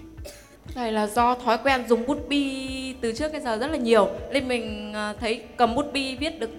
Này 0.75 0.93
là 0.93 1.07
do 1.07 1.35
thói 1.35 1.59
quen 1.65 1.89
dùng 1.89 2.07
bút 2.07 2.29
bi 2.29 2.95
từ 3.01 3.13
trước 3.13 3.33
đến 3.33 3.43
giờ 3.45 3.57
rất 3.57 3.67
là 3.67 3.77
nhiều 3.77 4.09
Nên 4.33 4.49
mình 4.49 4.93
ờ, 4.93 5.15
thấy 5.21 5.45
cầm 5.57 5.75
bút 5.75 5.93
bi 5.93 6.17
viết 6.17 6.41
được 6.41 6.51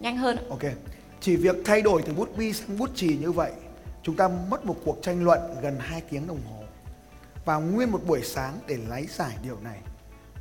nhanh 0.00 0.16
hơn 0.16 0.36
ok 0.50 0.62
chỉ 1.20 1.36
việc 1.36 1.56
thay 1.64 1.82
đổi 1.82 2.02
từ 2.02 2.12
bút 2.12 2.36
bi 2.36 2.52
sang 2.52 2.78
bút 2.78 2.90
chì 2.94 3.16
như 3.16 3.32
vậy 3.32 3.52
chúng 4.06 4.16
ta 4.16 4.28
mất 4.28 4.66
một 4.66 4.76
cuộc 4.84 4.98
tranh 5.02 5.24
luận 5.24 5.40
gần 5.62 5.78
2 5.78 6.00
tiếng 6.00 6.26
đồng 6.26 6.40
hồ. 6.50 6.64
Và 7.44 7.56
nguyên 7.56 7.90
một 7.90 8.00
buổi 8.06 8.22
sáng 8.24 8.58
để 8.66 8.76
lấy 8.88 9.06
giải 9.06 9.36
điều 9.42 9.60
này, 9.60 9.78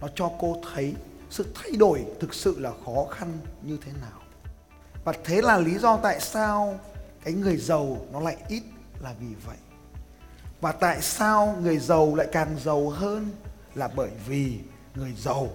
nó 0.01 0.07
cho 0.15 0.31
cô 0.39 0.57
thấy 0.73 0.93
sự 1.29 1.45
thay 1.55 1.71
đổi 1.71 2.05
thực 2.19 2.33
sự 2.33 2.59
là 2.59 2.71
khó 2.85 3.05
khăn 3.11 3.37
như 3.61 3.77
thế 3.85 3.91
nào. 4.01 4.21
Và 5.03 5.13
thế 5.23 5.41
là 5.41 5.57
lý 5.57 5.77
do 5.77 5.97
tại 5.97 6.19
sao 6.19 6.79
cái 7.23 7.33
người 7.33 7.57
giàu 7.57 7.97
nó 8.11 8.19
lại 8.19 8.37
ít 8.47 8.63
là 9.01 9.13
vì 9.19 9.35
vậy. 9.45 9.57
Và 10.61 10.71
tại 10.71 11.01
sao 11.01 11.57
người 11.61 11.77
giàu 11.77 12.15
lại 12.15 12.27
càng 12.31 12.55
giàu 12.63 12.89
hơn 12.89 13.31
là 13.75 13.87
bởi 13.95 14.11
vì 14.27 14.59
người 14.95 15.13
giàu, 15.17 15.49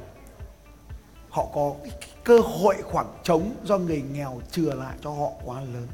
họ 1.28 1.46
có 1.54 1.74
cái 1.82 1.92
cơ 2.24 2.38
hội 2.38 2.76
khoảng 2.82 3.18
trống 3.22 3.54
do 3.64 3.78
người 3.78 4.02
nghèo 4.12 4.40
chừa 4.50 4.74
lại 4.74 4.96
cho 5.02 5.10
họ 5.10 5.30
quá 5.44 5.60
lớn 5.60 5.86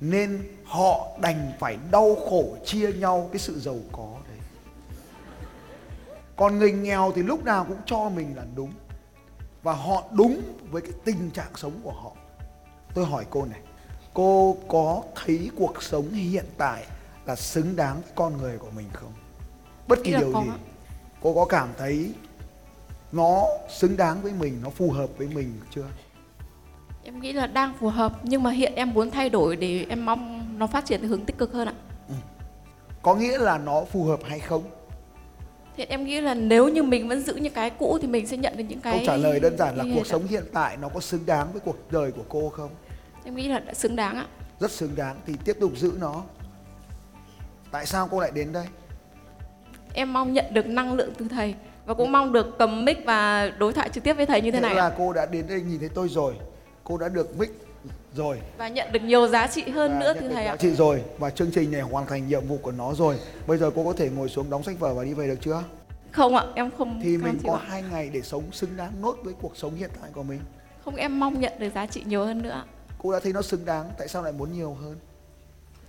nên 0.00 0.48
họ 0.64 1.08
đành 1.20 1.52
phải 1.58 1.78
đau 1.90 2.16
khổ 2.28 2.56
chia 2.64 2.92
nhau 2.92 3.28
cái 3.32 3.38
sự 3.38 3.60
giàu 3.60 3.78
có 3.92 4.16
đấy. 4.28 4.38
Còn 6.36 6.58
người 6.58 6.72
nghèo 6.72 7.12
thì 7.14 7.22
lúc 7.22 7.44
nào 7.44 7.64
cũng 7.64 7.80
cho 7.86 8.08
mình 8.08 8.36
là 8.36 8.44
đúng 8.54 8.72
và 9.62 9.72
họ 9.72 10.04
đúng 10.10 10.42
với 10.70 10.82
cái 10.82 10.92
tình 11.04 11.30
trạng 11.30 11.50
sống 11.56 11.80
của 11.82 11.92
họ. 11.92 12.12
Tôi 12.94 13.04
hỏi 13.04 13.26
cô 13.30 13.44
này 13.44 13.60
cô 14.14 14.56
có 14.68 15.02
thấy 15.14 15.50
cuộc 15.56 15.82
sống 15.82 16.10
hiện 16.10 16.46
tại 16.56 16.86
là 17.24 17.36
xứng 17.36 17.76
đáng 17.76 18.00
với 18.00 18.12
con 18.14 18.36
người 18.36 18.58
của 18.58 18.70
mình 18.76 18.86
không? 18.92 19.12
Bất 19.88 19.98
kỳ 20.04 20.10
điều 20.10 20.32
gì. 20.32 20.50
cô 21.22 21.34
có 21.34 21.44
cảm 21.44 21.68
thấy 21.78 22.14
nó 23.12 23.44
xứng 23.68 23.96
đáng 23.96 24.22
với 24.22 24.32
mình 24.32 24.60
nó 24.62 24.70
phù 24.70 24.90
hợp 24.90 25.10
với 25.16 25.28
mình 25.28 25.60
chưa 25.74 25.86
Em 27.04 27.20
nghĩ 27.20 27.32
là 27.32 27.46
đang 27.46 27.74
phù 27.80 27.88
hợp 27.88 28.12
nhưng 28.22 28.42
mà 28.42 28.50
hiện 28.50 28.72
em 28.74 28.94
muốn 28.94 29.10
thay 29.10 29.30
đổi 29.30 29.56
để 29.56 29.86
em 29.88 30.06
mong 30.06 30.44
nó 30.58 30.66
phát 30.66 30.84
triển 30.84 31.02
hướng 31.02 31.24
tích 31.24 31.38
cực 31.38 31.52
hơn 31.52 31.68
ạ. 31.68 31.74
Có 33.02 33.14
nghĩa 33.14 33.38
là 33.38 33.58
nó 33.58 33.84
phù 33.84 34.04
hợp 34.04 34.20
hay 34.24 34.40
không? 34.40 34.62
Thì 35.76 35.84
em 35.84 36.04
nghĩ 36.04 36.20
là 36.20 36.34
nếu 36.34 36.68
như 36.68 36.82
mình 36.82 37.08
vẫn 37.08 37.20
giữ 37.20 37.34
những 37.34 37.52
cái 37.52 37.70
cũ 37.70 37.98
thì 38.02 38.08
mình 38.08 38.26
sẽ 38.26 38.36
nhận 38.36 38.56
được 38.56 38.64
những 38.68 38.80
cái 38.80 38.98
câu 38.98 39.06
trả 39.06 39.16
lời 39.16 39.40
đơn 39.40 39.56
giản 39.58 39.76
là 39.76 39.84
cuộc 39.94 40.06
sống 40.06 40.26
hiện 40.26 40.44
tại 40.52 40.76
nó 40.76 40.88
có 40.88 41.00
xứng 41.00 41.26
đáng 41.26 41.52
với 41.52 41.60
cuộc 41.60 41.92
đời 41.92 42.12
của 42.12 42.24
cô 42.28 42.48
không? 42.48 42.70
Em 43.24 43.34
nghĩ 43.34 43.48
là 43.48 43.58
đã 43.58 43.74
xứng 43.74 43.96
đáng 43.96 44.16
ạ. 44.16 44.26
Rất 44.60 44.70
xứng 44.70 44.96
đáng. 44.96 45.16
Thì 45.26 45.34
tiếp 45.44 45.56
tục 45.60 45.72
giữ 45.76 45.92
nó. 46.00 46.22
Tại 47.70 47.86
sao 47.86 48.08
cô 48.10 48.20
lại 48.20 48.30
đến 48.34 48.52
đây? 48.52 48.66
Em 49.94 50.12
mong 50.12 50.32
nhận 50.32 50.44
được 50.54 50.66
năng 50.66 50.92
lượng 50.92 51.12
từ 51.18 51.26
thầy 51.28 51.54
Và 51.86 51.94
cũng 51.94 52.12
mong 52.12 52.32
được 52.32 52.58
cầm 52.58 52.84
mic 52.84 52.98
và 53.06 53.50
đối 53.58 53.72
thoại 53.72 53.88
trực 53.88 54.04
tiếp 54.04 54.14
với 54.14 54.26
thầy 54.26 54.40
như 54.40 54.50
thế 54.50 54.58
Nghĩa 54.58 54.66
này 54.66 54.74
là 54.74 54.94
cô 54.98 55.12
đã 55.12 55.26
đến 55.26 55.46
đây 55.48 55.60
nhìn 55.60 55.80
thấy 55.80 55.88
tôi 55.88 56.08
rồi 56.08 56.34
cô 56.90 56.98
đã 56.98 57.08
được 57.08 57.38
mic 57.38 57.50
rồi. 58.14 58.40
Và 58.58 58.68
nhận 58.68 58.92
được 58.92 59.02
nhiều 59.02 59.28
giá 59.28 59.46
trị 59.46 59.62
hơn 59.62 59.92
và 59.92 59.98
nữa 59.98 60.14
được 60.14 60.28
thầy 60.34 60.44
giá 60.44 60.50
ạ. 60.50 60.56
trị 60.56 60.70
rồi. 60.70 61.02
Và 61.18 61.30
chương 61.30 61.50
trình 61.54 61.70
này 61.70 61.80
hoàn 61.80 62.06
thành 62.06 62.28
nhiệm 62.28 62.46
vụ 62.46 62.58
của 62.62 62.72
nó 62.72 62.94
rồi. 62.94 63.16
Bây 63.46 63.58
giờ 63.58 63.70
cô 63.74 63.84
có 63.84 63.92
thể 63.92 64.10
ngồi 64.10 64.28
xuống 64.28 64.50
đóng 64.50 64.62
sách 64.62 64.78
vở 64.78 64.94
và 64.94 65.04
đi 65.04 65.14
về 65.14 65.26
được 65.26 65.38
chưa? 65.40 65.62
Không 66.12 66.36
ạ, 66.36 66.44
em 66.54 66.70
không 66.78 67.00
thì 67.02 67.16
mình 67.16 67.38
có 67.46 67.60
hai 67.66 67.82
ngày 67.90 68.10
để 68.12 68.22
sống 68.22 68.44
xứng 68.52 68.76
đáng 68.76 68.92
nốt 69.02 69.16
với 69.24 69.34
cuộc 69.42 69.56
sống 69.56 69.74
hiện 69.74 69.90
tại 70.00 70.10
của 70.14 70.22
mình. 70.22 70.40
Không 70.84 70.96
em 70.96 71.20
mong 71.20 71.40
nhận 71.40 71.52
được 71.58 71.68
giá 71.74 71.86
trị 71.86 72.02
nhiều 72.06 72.24
hơn 72.24 72.42
nữa 72.42 72.64
cô 73.02 73.12
đã 73.12 73.20
thấy 73.20 73.32
nó 73.32 73.42
xứng 73.42 73.64
đáng 73.64 73.90
tại 73.98 74.08
sao 74.08 74.22
lại 74.22 74.32
muốn 74.32 74.52
nhiều 74.52 74.76
hơn? 74.82 74.96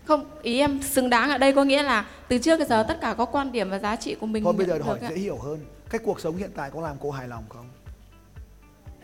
Không, 0.06 0.26
ý 0.42 0.60
em 0.60 0.82
xứng 0.82 1.10
đáng 1.10 1.30
ở 1.30 1.38
đây 1.38 1.54
có 1.54 1.64
nghĩa 1.64 1.84
là 1.84 2.06
từ 2.28 2.38
trước 2.38 2.60
đến 2.60 2.68
giờ 2.68 2.84
tất 2.88 3.02
cả 3.02 3.14
có 3.18 3.26
quan 3.26 3.52
điểm 3.52 3.70
và 3.70 3.80
giá 3.80 3.96
trị 3.96 4.16
của 4.16 4.26
mình 4.26 4.44
thôi 4.44 4.54
bây 4.58 4.68
giờ 4.68 4.74
nhận 4.74 4.84
hỏi 4.84 5.00
được 5.00 5.08
ạ. 5.08 5.10
dễ 5.10 5.16
hiểu 5.16 5.38
hơn. 5.38 5.60
Cái 5.90 6.00
cuộc 6.04 6.20
sống 6.20 6.38
hiện 6.38 6.50
tại 6.56 6.72
có 6.74 6.82
làm 6.82 6.96
cô 7.00 7.12
hài 7.12 7.28
lòng 7.28 7.44
không 7.50 7.66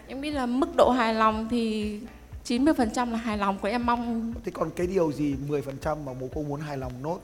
Em 0.07 0.21
nghĩ 0.21 0.31
là 0.31 0.45
mức 0.45 0.75
độ 0.75 0.89
hài 0.89 1.13
lòng 1.13 1.47
thì 1.51 1.99
90% 2.47 3.11
là 3.11 3.17
hài 3.17 3.37
lòng 3.37 3.57
của 3.61 3.67
em 3.67 3.85
mong 3.85 4.33
thế 4.45 4.51
còn 4.55 4.69
cái 4.75 4.87
điều 4.87 5.11
gì 5.11 5.35
10% 5.47 6.03
mà 6.03 6.13
bố 6.21 6.29
cô 6.35 6.43
muốn 6.43 6.61
hài 6.61 6.77
lòng 6.77 6.91
nốt 7.03 7.19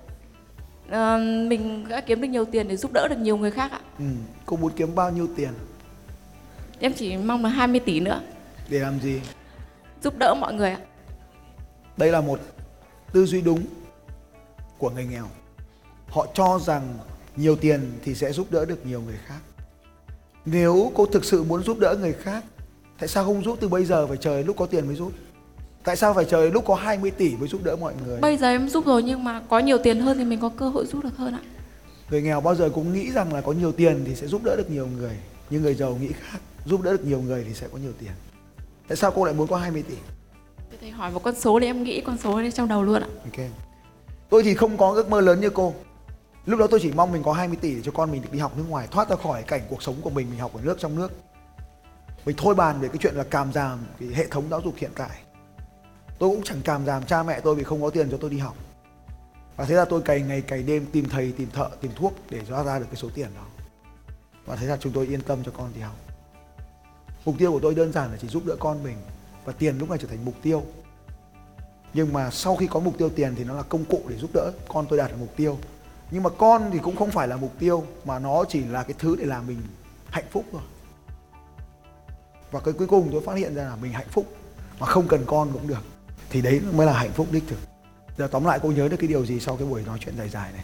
ờ, 0.89 1.17
mình 1.48 1.86
đã 1.89 2.02
kiếm 2.02 2.22
được 2.22 2.28
nhiều 2.28 2.46
tiền 2.46 2.67
để 2.67 2.76
giúp 2.78 2.91
đỡ 2.93 3.08
được 3.08 3.17
nhiều 3.17 3.38
người 3.38 3.52
khác 3.52 3.72
ạ. 3.72 3.80
ừ. 4.00 4.06
cô 4.46 4.58
muốn 4.58 4.72
kiếm 4.76 4.96
bao 4.96 5.12
nhiêu 5.12 5.28
tiền 5.36 5.50
Em 6.80 6.93
chỉ 6.93 7.17
mong 7.17 7.43
là 7.43 7.50
20 7.50 7.80
tỷ 7.80 8.00
nữa 8.00 8.22
để 8.69 8.80
làm 8.80 9.00
gì 9.00 9.22
giúp 10.04 10.13
đỡ 10.17 10.36
mọi 10.39 10.54
người 10.54 10.69
ạ. 10.72 10.80
đây 11.98 12.12
là 12.12 12.22
một 12.22 12.39
tư 13.13 13.26
duy 13.26 13.41
đúng 13.41 13.63
của 14.78 14.89
người 14.89 15.06
nghèo 15.06 15.26
họ 16.10 16.28
cho 16.34 16.60
rằng 16.60 16.98
nhiều 17.36 17.56
tiền 17.56 17.91
thì 18.04 18.15
sẽ 18.15 18.32
giúp 18.32 18.52
đỡ 18.52 18.65
được 18.65 18.86
nhiều 18.86 19.02
người 19.02 19.17
khác 19.26 19.39
nếu 20.46 20.91
cô 20.96 21.06
thực 21.06 21.26
sự 21.26 21.43
muốn 21.43 21.63
giúp 21.63 21.80
đỡ 21.80 21.96
người 22.00 22.13
khác 22.13 22.43
tại 23.04 23.08
sao 23.08 23.26
không 23.26 23.44
giúp 23.44 23.58
từ 23.62 23.68
bây 23.68 23.86
giờ 23.86 24.08
phải 24.08 24.18
chờ 24.18 24.42
lúc 24.42 24.58
có 24.58 24.66
tiền 24.66 24.88
mới 24.88 24.96
giúp 24.96 25.12
tại 25.84 25.96
sao 25.96 26.13
phải 26.13 26.26
chờ 26.26 26.50
lúc 26.50 26.66
có 26.66 26.76
20 26.76 27.12
tỷ 27.12 27.36
mới 27.36 27.48
giúp 27.48 27.62
đỡ 27.63 27.76
mọi 27.76 27.94
người 28.06 28.20
Bây 28.20 28.38
giờ 28.38 28.48
em 28.48 28.70
giúp 28.70 28.86
rồi 28.86 29.04
nhưng 29.04 29.24
mà 29.24 29.42
có 29.50 29.60
nhiều 29.60 29.78
tiền 29.78 30.00
hơn 30.00 30.18
thì 30.18 30.24
mình 30.24 30.39
có 30.39 30.50
cơ 30.50 30.70
hội 30.70 30.86
giúp 30.86 31.04
được 31.04 31.18
hơn 31.18 31.34
ạ. 31.34 31.39
người 32.10 32.22
nghèo 32.22 32.42
bao 32.42 32.56
giờ 32.56 32.70
cũng 32.74 32.94
nghĩ 32.94 33.12
rằng 33.12 33.34
là 33.34 33.42
có 33.42 33.52
nhiều 33.52 33.72
tiền 33.72 34.04
thì 34.06 34.16
sẽ 34.16 34.28
giúp 34.28 34.44
đỡ 34.44 34.56
được 34.56 34.72
nhiều 34.72 34.88
người 34.98 35.18
nhưng 35.50 35.62
người 35.62 35.74
giàu 35.76 35.98
nghĩ 36.02 36.08
khác 36.22 36.39
giúp 36.66 36.82
đỡ 36.82 36.92
được 36.92 37.06
nhiều 37.06 37.22
người 37.22 37.44
thì 37.48 37.54
sẽ 37.54 37.68
có 37.72 37.78
nhiều 37.78 37.92
tiền 38.00 38.12
tại 38.88 38.96
sao 38.98 39.12
cô 39.12 39.26
lại 39.26 39.34
muốn 39.34 39.48
có 39.48 39.58
20 39.58 39.84
tỷ 39.89 39.96
Thầy 40.82 40.92
hỏi 40.92 41.12
một 41.12 41.24
con 41.24 41.36
số 41.36 41.60
thì 41.60 41.66
em 41.66 41.84
nghĩ 41.84 42.02
con 42.02 42.18
số 42.18 42.42
đấy 42.42 42.52
trong 42.52 42.68
đầu 42.68 42.84
luôn 42.84 43.02
ạ. 43.02 43.08
Ok. 43.24 43.46
Tôi 44.30 44.44
thì 44.44 44.54
không 44.56 44.78
có 44.78 44.92
ước 44.92 45.10
mơ 45.10 45.22
lớn 45.22 45.42
như 45.42 45.50
cô. 45.50 45.74
Lúc 46.46 46.60
đó 46.60 46.68
tôi 46.68 46.80
chỉ 46.80 46.92
mong 46.96 47.12
mình 47.12 47.24
có 47.24 47.34
20 47.34 47.58
tỷ 47.62 47.76
để 47.76 47.82
cho 47.84 47.92
con 47.92 48.12
mình 48.12 48.22
được 48.22 48.30
đi 48.32 48.39
học 48.39 48.58
nước 48.58 48.63
ngoài, 48.70 48.88
thoát 48.92 49.10
ra 49.10 49.16
khỏi 49.16 49.44
cảnh 49.44 49.62
cuộc 49.70 49.84
sống 49.84 49.96
của 50.02 50.10
mình, 50.10 50.28
mình 50.30 50.39
học 50.39 50.52
ở 50.54 50.60
nước 50.63 50.80
trong 50.80 50.96
nước. 50.96 51.12
Mình 52.26 52.36
thôi 52.40 52.56
bàn 52.56 52.80
về 52.80 52.88
cái 52.88 52.98
chuyện 52.98 53.16
là 53.16 53.24
càm 53.24 53.54
giảm 53.54 53.80
cái 54.00 54.10
hệ 54.10 54.28
thống 54.28 54.50
giáo 54.50 54.62
dục 54.62 54.74
hiện 54.78 54.92
tại. 54.96 55.24
Tôi 56.20 56.30
cũng 56.30 56.44
chẳng 56.44 56.62
càm 56.62 56.86
giảm 56.86 57.06
cha 57.06 57.24
mẹ 57.24 57.40
tôi 57.40 57.56
vì 57.56 57.64
không 57.64 57.82
có 57.82 57.90
tiền 57.90 58.08
cho 58.12 58.18
tôi 58.18 58.30
đi 58.30 58.38
học. 58.38 58.56
Và 59.56 59.66
thế 59.66 59.76
là 59.76 59.86
tôi 59.86 60.02
cày 60.02 60.22
ngày 60.22 60.42
cày 60.42 60.64
đêm 60.64 60.86
tìm 60.92 61.10
thầy, 61.10 61.32
tìm 61.32 61.50
thợ, 61.54 61.70
tìm 61.82 61.92
thuốc 61.96 62.14
để 62.30 62.42
ra 62.50 62.64
ra 62.64 62.80
được 62.80 62.86
cái 62.86 62.96
số 62.96 63.10
tiền 63.16 63.28
đó. 63.36 63.46
Và 64.46 64.56
thế 64.56 64.68
là 64.68 64.78
chúng 64.78 64.94
tôi 64.94 65.08
yên 65.08 65.22
tâm 65.22 65.44
cho 65.46 65.52
con 65.58 65.72
đi 65.76 65.82
học. 65.82 65.96
Mục 67.26 67.36
tiêu 67.40 67.52
của 67.52 67.60
tôi 67.60 67.76
đơn 67.76 67.92
giản 67.92 68.12
là 68.12 68.18
chỉ 68.22 68.28
giúp 68.28 68.46
đỡ 68.46 68.56
con 68.60 68.84
mình 68.84 68.98
và 69.46 69.54
tiền 69.54 69.78
lúc 69.78 69.90
này 69.90 70.00
trở 70.02 70.08
thành 70.08 70.26
mục 70.26 70.36
tiêu 70.42 70.64
nhưng 71.94 72.14
mà 72.14 72.32
sau 72.32 72.56
khi 72.56 72.68
có 72.68 72.80
mục 72.80 72.98
tiêu 72.98 73.10
tiền 73.10 73.34
thì 73.36 73.44
nó 73.44 73.54
là 73.54 73.64
công 73.64 73.86
cụ 73.86 74.02
để 74.08 74.18
giúp 74.18 74.30
đỡ 74.34 74.52
con 74.68 74.86
tôi 74.90 74.98
đạt 74.98 75.12
được 75.12 75.18
mục 75.20 75.34
tiêu 75.36 75.58
nhưng 76.12 76.24
mà 76.24 76.30
con 76.30 76.70
thì 76.74 76.80
cũng 76.80 76.96
không 76.96 77.12
phải 77.12 77.28
là 77.28 77.38
mục 77.38 77.54
tiêu 77.60 77.84
mà 78.06 78.20
nó 78.20 78.44
chỉ 78.50 78.64
là 78.64 78.84
cái 78.84 78.94
thứ 79.00 79.16
để 79.16 79.26
làm 79.26 79.48
mình 79.48 79.62
hạnh 80.10 80.26
phúc 80.32 80.46
thôi 80.52 80.62
và 82.54 82.60
cái 82.60 82.74
cuối 82.74 82.88
cùng 82.88 83.10
tôi 83.12 83.22
phát 83.22 83.34
hiện 83.34 83.56
ra 83.56 83.63
là 83.63 83.76
mình 83.82 83.92
hạnh 83.92 84.08
phúc 84.10 84.26
mà 84.80 84.86
không 84.88 85.08
cần 85.08 85.24
con 85.26 85.50
cũng 85.54 85.68
được 85.68 85.84
thì 86.30 86.42
đấy 86.42 86.62
mới 86.74 86.86
là 86.86 86.94
hạnh 86.94 87.12
phúc 87.12 87.28
đích 87.32 87.44
thực 87.48 87.60
giờ 88.18 88.28
tóm 88.32 88.46
lại 88.46 88.60
cô 88.63 88.72
nhớ 88.72 88.88
được 88.88 88.98
cái 88.98 89.08
điều 89.08 89.26
gì 89.26 89.39
sau 89.39 89.58
cái 89.58 89.68
buổi 89.68 89.82
nói 89.86 89.98
chuyện 90.02 90.16
dài 90.18 90.30
dài 90.30 90.52
này 90.54 90.63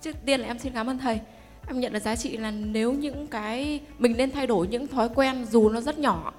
Trước 0.00 0.16
tiên 0.24 0.40
là 0.40 0.46
em 0.46 0.58
xin 0.58 0.72
cảm 0.72 0.86
ơn 0.86 0.98
thầy. 0.98 1.20
Em 1.66 1.80
nhận 1.80 1.92
được 1.92 2.02
giá 2.02 2.16
trị 2.16 2.36
là 2.36 2.50
nếu 2.50 2.92
những 2.92 3.26
cái 3.26 3.80
mình 3.98 4.16
nên 4.16 4.30
thay 4.30 4.46
đổi 4.46 4.66
những 4.68 4.88
thói 4.88 5.08
quen 5.14 5.44
dù 5.50 5.68
nó 5.68 5.80
rất 5.80 5.98
nhỏ. 5.98 6.32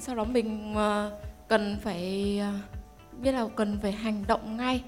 Sau 0.00 0.14
đó 0.14 0.24
mình 0.24 0.74
ờ, 0.74 1.18
cần 1.48 1.78
phải 1.82 2.38
ờ, 2.40 2.52
biết 3.22 3.32
là 3.32 3.46
cần 3.56 3.78
phải 3.82 3.92
hành 3.92 4.24
động 4.28 4.56
ngay, 4.56 4.82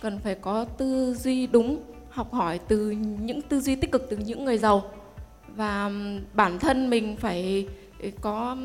cần 0.00 0.18
phải 0.18 0.34
có 0.34 0.64
tư 0.64 1.14
duy 1.14 1.46
đúng, 1.46 1.82
học 2.10 2.32
hỏi 2.32 2.60
từ 2.68 2.90
những 3.20 3.42
tư 3.42 3.60
duy 3.60 3.76
tích 3.76 3.92
cực 3.92 4.06
từ 4.10 4.16
những 4.16 4.44
người 4.44 4.58
giàu 4.58 4.82
và 5.56 5.90
bản 6.34 6.58
thân 6.58 6.90
mình 6.90 7.16
phải 7.16 7.66
có 8.10 8.56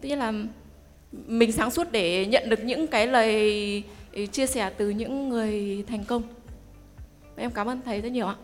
tức 0.00 0.08
là 0.08 0.32
mình 1.12 1.52
sáng 1.52 1.70
suốt 1.70 1.86
để 1.92 2.26
nhận 2.26 2.48
được 2.48 2.64
những 2.64 2.86
cái 2.86 3.06
lời 3.06 3.82
chia 4.32 4.46
sẻ 4.46 4.70
từ 4.76 4.90
những 4.90 5.28
người 5.28 5.84
thành 5.88 6.04
công 6.04 6.22
Em 7.36 7.50
cảm 7.50 7.66
ơn 7.66 7.80
thầy 7.84 8.00
rất 8.00 8.12
nhiều 8.12 8.26
ạ. 8.26 8.36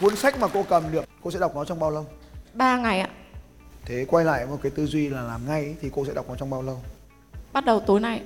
Cuốn 0.00 0.16
sách 0.16 0.38
mà 0.40 0.48
cô 0.48 0.62
cầm 0.68 0.92
được, 0.92 1.04
cô 1.22 1.30
sẽ 1.30 1.38
đọc 1.38 1.54
nó 1.54 1.64
trong 1.64 1.78
bao 1.80 1.90
lâu? 1.90 2.06
3 2.54 2.76
ngày 2.76 3.00
ạ. 3.00 3.10
Thế 3.84 4.04
quay 4.08 4.24
lại 4.24 4.46
một 4.46 4.58
cái 4.62 4.72
tư 4.74 4.86
duy 4.86 5.08
là 5.08 5.22
làm 5.22 5.46
ngay 5.46 5.74
thì 5.80 5.90
cô 5.94 6.04
sẽ 6.04 6.14
đọc 6.14 6.28
nó 6.28 6.34
trong 6.36 6.50
bao 6.50 6.62
lâu? 6.62 6.80
Bắt 7.52 7.64
đầu 7.64 7.80
tối 7.80 8.00
nay, 8.00 8.22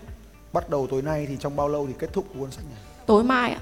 Bắt 0.53 0.71
đầu 0.71 0.87
tối 0.87 1.03
nay 1.03 1.27
thì 1.29 1.37
trong 1.41 1.57
bao 1.57 1.69
lâu 1.69 1.87
thì 1.87 1.93
kết 1.99 2.13
thúc 2.13 2.27
cuốn 2.39 2.51
sách 2.51 2.65
này? 2.65 2.81
tối 3.07 3.25
mai 3.25 3.51
ạ. 3.53 3.61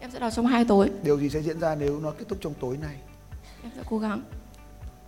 Em 0.00 0.10
sẽ 0.10 0.18
đọc 0.18 0.32
trong 0.36 0.46
2 0.46 0.64
tối. 0.64 0.90
Điều 1.02 1.18
gì 1.18 1.28
sẽ 1.30 1.42
diễn 1.42 1.60
ra 1.60 1.74
nếu 1.74 2.00
nó 2.00 2.10
kết 2.10 2.24
thúc 2.28 2.38
trong 2.40 2.54
tối 2.60 2.78
nay? 2.82 2.96
Em 3.62 3.72
sẽ 3.76 3.82
cố 3.90 3.98
gắng 3.98 4.22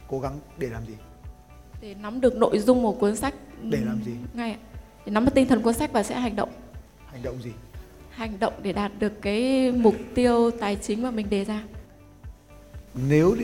Cố 0.09 0.21
gắng 0.21 0.39
để 0.59 0.69
làm 0.69 0.87
gì? 0.87 0.95
Để 1.81 1.95
nắm 1.95 2.21
được 2.21 2.37
nội 2.37 2.59
dung 2.59 2.83
của 2.83 2.93
cuốn 2.93 3.17
sách 3.17 3.35
Để 3.63 3.79
làm 3.87 4.03
gì? 4.05 4.13
ngay 4.35 4.51
ạ. 4.51 4.59
Để 5.07 5.13
nắm 5.13 5.25
được 5.25 5.31
tinh 5.35 5.49
thần 5.49 5.63
cuốn 5.63 5.75
sách 5.75 5.93
và 5.93 6.03
sẽ 6.03 6.21
hành 6.21 6.37
động. 6.37 6.49
Hành 7.07 7.23
động 7.23 7.43
gì? 7.43 7.51
Hành 8.11 8.41
động 8.41 8.53
để 8.63 8.73
đạt 8.73 8.93
được 8.99 9.13
cái 9.23 9.73
mục 9.73 9.95
tiêu 10.15 10.51
tài 10.51 10.77
chính 10.77 11.03
mà 11.03 11.11
mình 11.11 11.31
đề 11.31 11.45
ra. 11.45 11.63
Nếu 13.09 13.37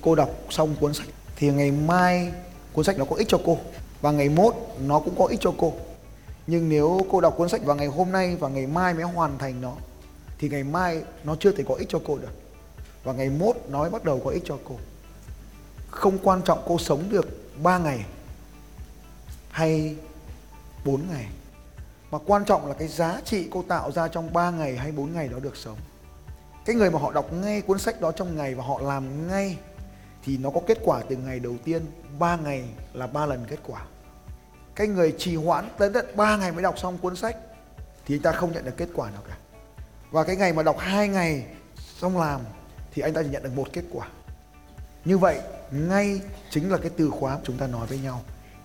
cô 0.00 0.14
đọc 0.14 0.30
xong 0.50 0.74
cuốn 0.80 0.94
sách 0.94 1.08
thì 1.36 1.50
ngày 1.50 1.70
mai 1.70 2.32
cuốn 2.72 2.84
sách 2.84 2.98
nó 2.98 3.04
có 3.04 3.16
ích 3.16 3.28
cho 3.28 3.40
cô 3.44 3.58
và 4.00 4.10
ngày 4.10 4.28
mốt 4.28 4.54
nó 4.86 4.98
cũng 4.98 5.14
có 5.18 5.26
ích 5.26 5.40
cho 5.40 5.54
cô. 5.58 5.72
Nhưng 6.46 6.68
nếu 6.68 7.00
cô 7.10 7.20
đọc 7.20 7.34
cuốn 7.36 7.48
sách 7.48 7.64
vào 7.64 7.76
ngày 7.76 7.86
hôm 7.86 8.12
nay 8.12 8.36
và 8.36 8.48
ngày 8.48 8.66
mai 8.66 8.94
mới 8.94 9.04
hoàn 9.04 9.38
thành 9.38 9.60
nó 9.60 9.72
thì 10.38 10.48
ngày 10.48 10.64
mai 10.64 11.02
nó 11.24 11.36
chưa 11.40 11.52
thể 11.52 11.64
có 11.68 11.74
ích 11.74 11.88
cho 11.88 12.00
cô 12.04 12.18
được. 12.18 12.32
Và 13.04 13.12
ngày 13.12 13.30
mốt 13.30 13.56
nó 13.68 13.78
mới 13.80 13.90
bắt 13.90 14.04
đầu 14.04 14.20
có 14.24 14.30
ích 14.30 14.42
cho 14.44 14.58
cô. 14.64 14.76
Không 15.90 16.18
quan 16.22 16.42
trọng 16.42 16.58
cô 16.66 16.78
sống 16.78 17.02
được 17.10 17.41
3 17.62 17.78
ngày 17.78 18.04
hay 19.50 19.96
4 20.84 21.02
ngày. 21.10 21.26
Mà 22.10 22.18
quan 22.26 22.44
trọng 22.44 22.66
là 22.66 22.74
cái 22.74 22.88
giá 22.88 23.20
trị 23.24 23.48
cô 23.50 23.64
tạo 23.68 23.92
ra 23.92 24.08
trong 24.08 24.32
3 24.32 24.50
ngày 24.50 24.76
hay 24.76 24.92
4 24.92 25.12
ngày 25.12 25.28
đó 25.28 25.38
được 25.38 25.56
sống. 25.56 25.78
Cái 26.64 26.76
người 26.76 26.90
mà 26.90 26.98
họ 26.98 27.12
đọc 27.12 27.32
ngay 27.32 27.60
cuốn 27.60 27.78
sách 27.78 28.00
đó 28.00 28.12
trong 28.12 28.36
ngày 28.36 28.54
và 28.54 28.64
họ 28.64 28.80
làm 28.80 29.28
ngay 29.28 29.56
thì 30.24 30.38
nó 30.38 30.50
có 30.50 30.60
kết 30.66 30.78
quả 30.84 31.02
từ 31.08 31.16
ngày 31.16 31.40
đầu 31.40 31.54
tiên 31.64 31.86
3 32.18 32.36
ngày 32.36 32.64
là 32.92 33.06
3 33.06 33.26
lần 33.26 33.44
kết 33.48 33.58
quả. 33.66 33.82
Cái 34.74 34.86
người 34.86 35.14
trì 35.18 35.36
hoãn 35.36 35.68
tới 35.78 35.90
tận 35.94 36.06
3 36.16 36.36
ngày 36.36 36.52
mới 36.52 36.62
đọc 36.62 36.78
xong 36.78 36.98
cuốn 36.98 37.16
sách 37.16 37.36
thì 38.06 38.14
anh 38.14 38.22
ta 38.22 38.32
không 38.32 38.52
nhận 38.52 38.64
được 38.64 38.76
kết 38.76 38.88
quả 38.94 39.10
nào 39.10 39.22
cả. 39.28 39.36
Và 40.10 40.24
cái 40.24 40.36
ngày 40.36 40.52
mà 40.52 40.62
đọc 40.62 40.76
2 40.78 41.08
ngày 41.08 41.46
xong 41.98 42.18
làm 42.18 42.40
thì 42.92 43.02
anh 43.02 43.12
ta 43.12 43.22
chỉ 43.22 43.28
nhận 43.28 43.42
được 43.42 43.56
một 43.56 43.68
kết 43.72 43.84
quả. 43.92 44.08
Như 45.04 45.18
vậy 45.18 45.40
ngay 45.72 46.20
chính 46.50 46.70
là 46.70 46.76
cái 46.76 46.90
từ 46.96 47.10
khóa 47.10 47.38
chúng 47.44 47.58
ta 47.58 47.66
nói 47.66 47.86
với 47.86 47.98
nhau. 47.98 48.22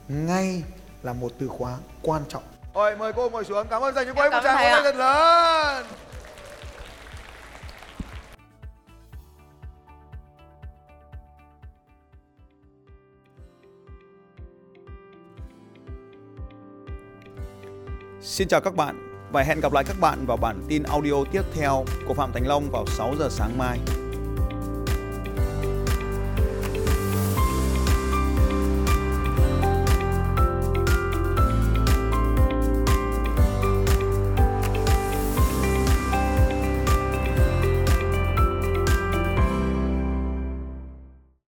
Ngay 0.08 0.64
là 1.04 1.14
một 1.14 1.32
từ 1.40 1.48
khóa 1.48 1.78
quan 2.02 2.22
trọng. 2.30 2.44
Ôi 2.74 2.96
mời 2.96 3.14
cô 3.14 3.30
ngồi 3.30 3.46
xuống. 3.46 3.68
Cảm 3.70 3.82
ơn 3.82 3.96
dành 3.96 4.06
cho 4.06 4.14
cô 4.14 4.22
ấy 4.22 4.30
Em 4.30 4.32
một 4.32 4.40
tràng 4.44 4.56
tay 4.56 4.82
thật 4.84 4.96
lớn. 4.96 5.86
Xin 18.22 18.48
chào 18.48 18.62
các 18.62 18.76
bạn 18.76 19.08
và 19.32 19.44
hẹn 19.44 19.60
gặp 19.60 19.74
lại 19.74 19.84
các 19.88 20.00
bạn 20.00 20.26
vào 20.26 20.38
bản 20.38 20.66
tin 20.68 20.84
audio 20.84 21.14
tiếp 21.32 21.42
theo 21.54 21.86
của 22.08 22.14
Phạm 22.14 22.32
Thành 22.34 22.48
Long 22.48 22.72
vào 22.72 22.86
6 22.88 23.16
giờ 23.20 23.28
sáng 23.32 23.58
mai. 23.58 23.80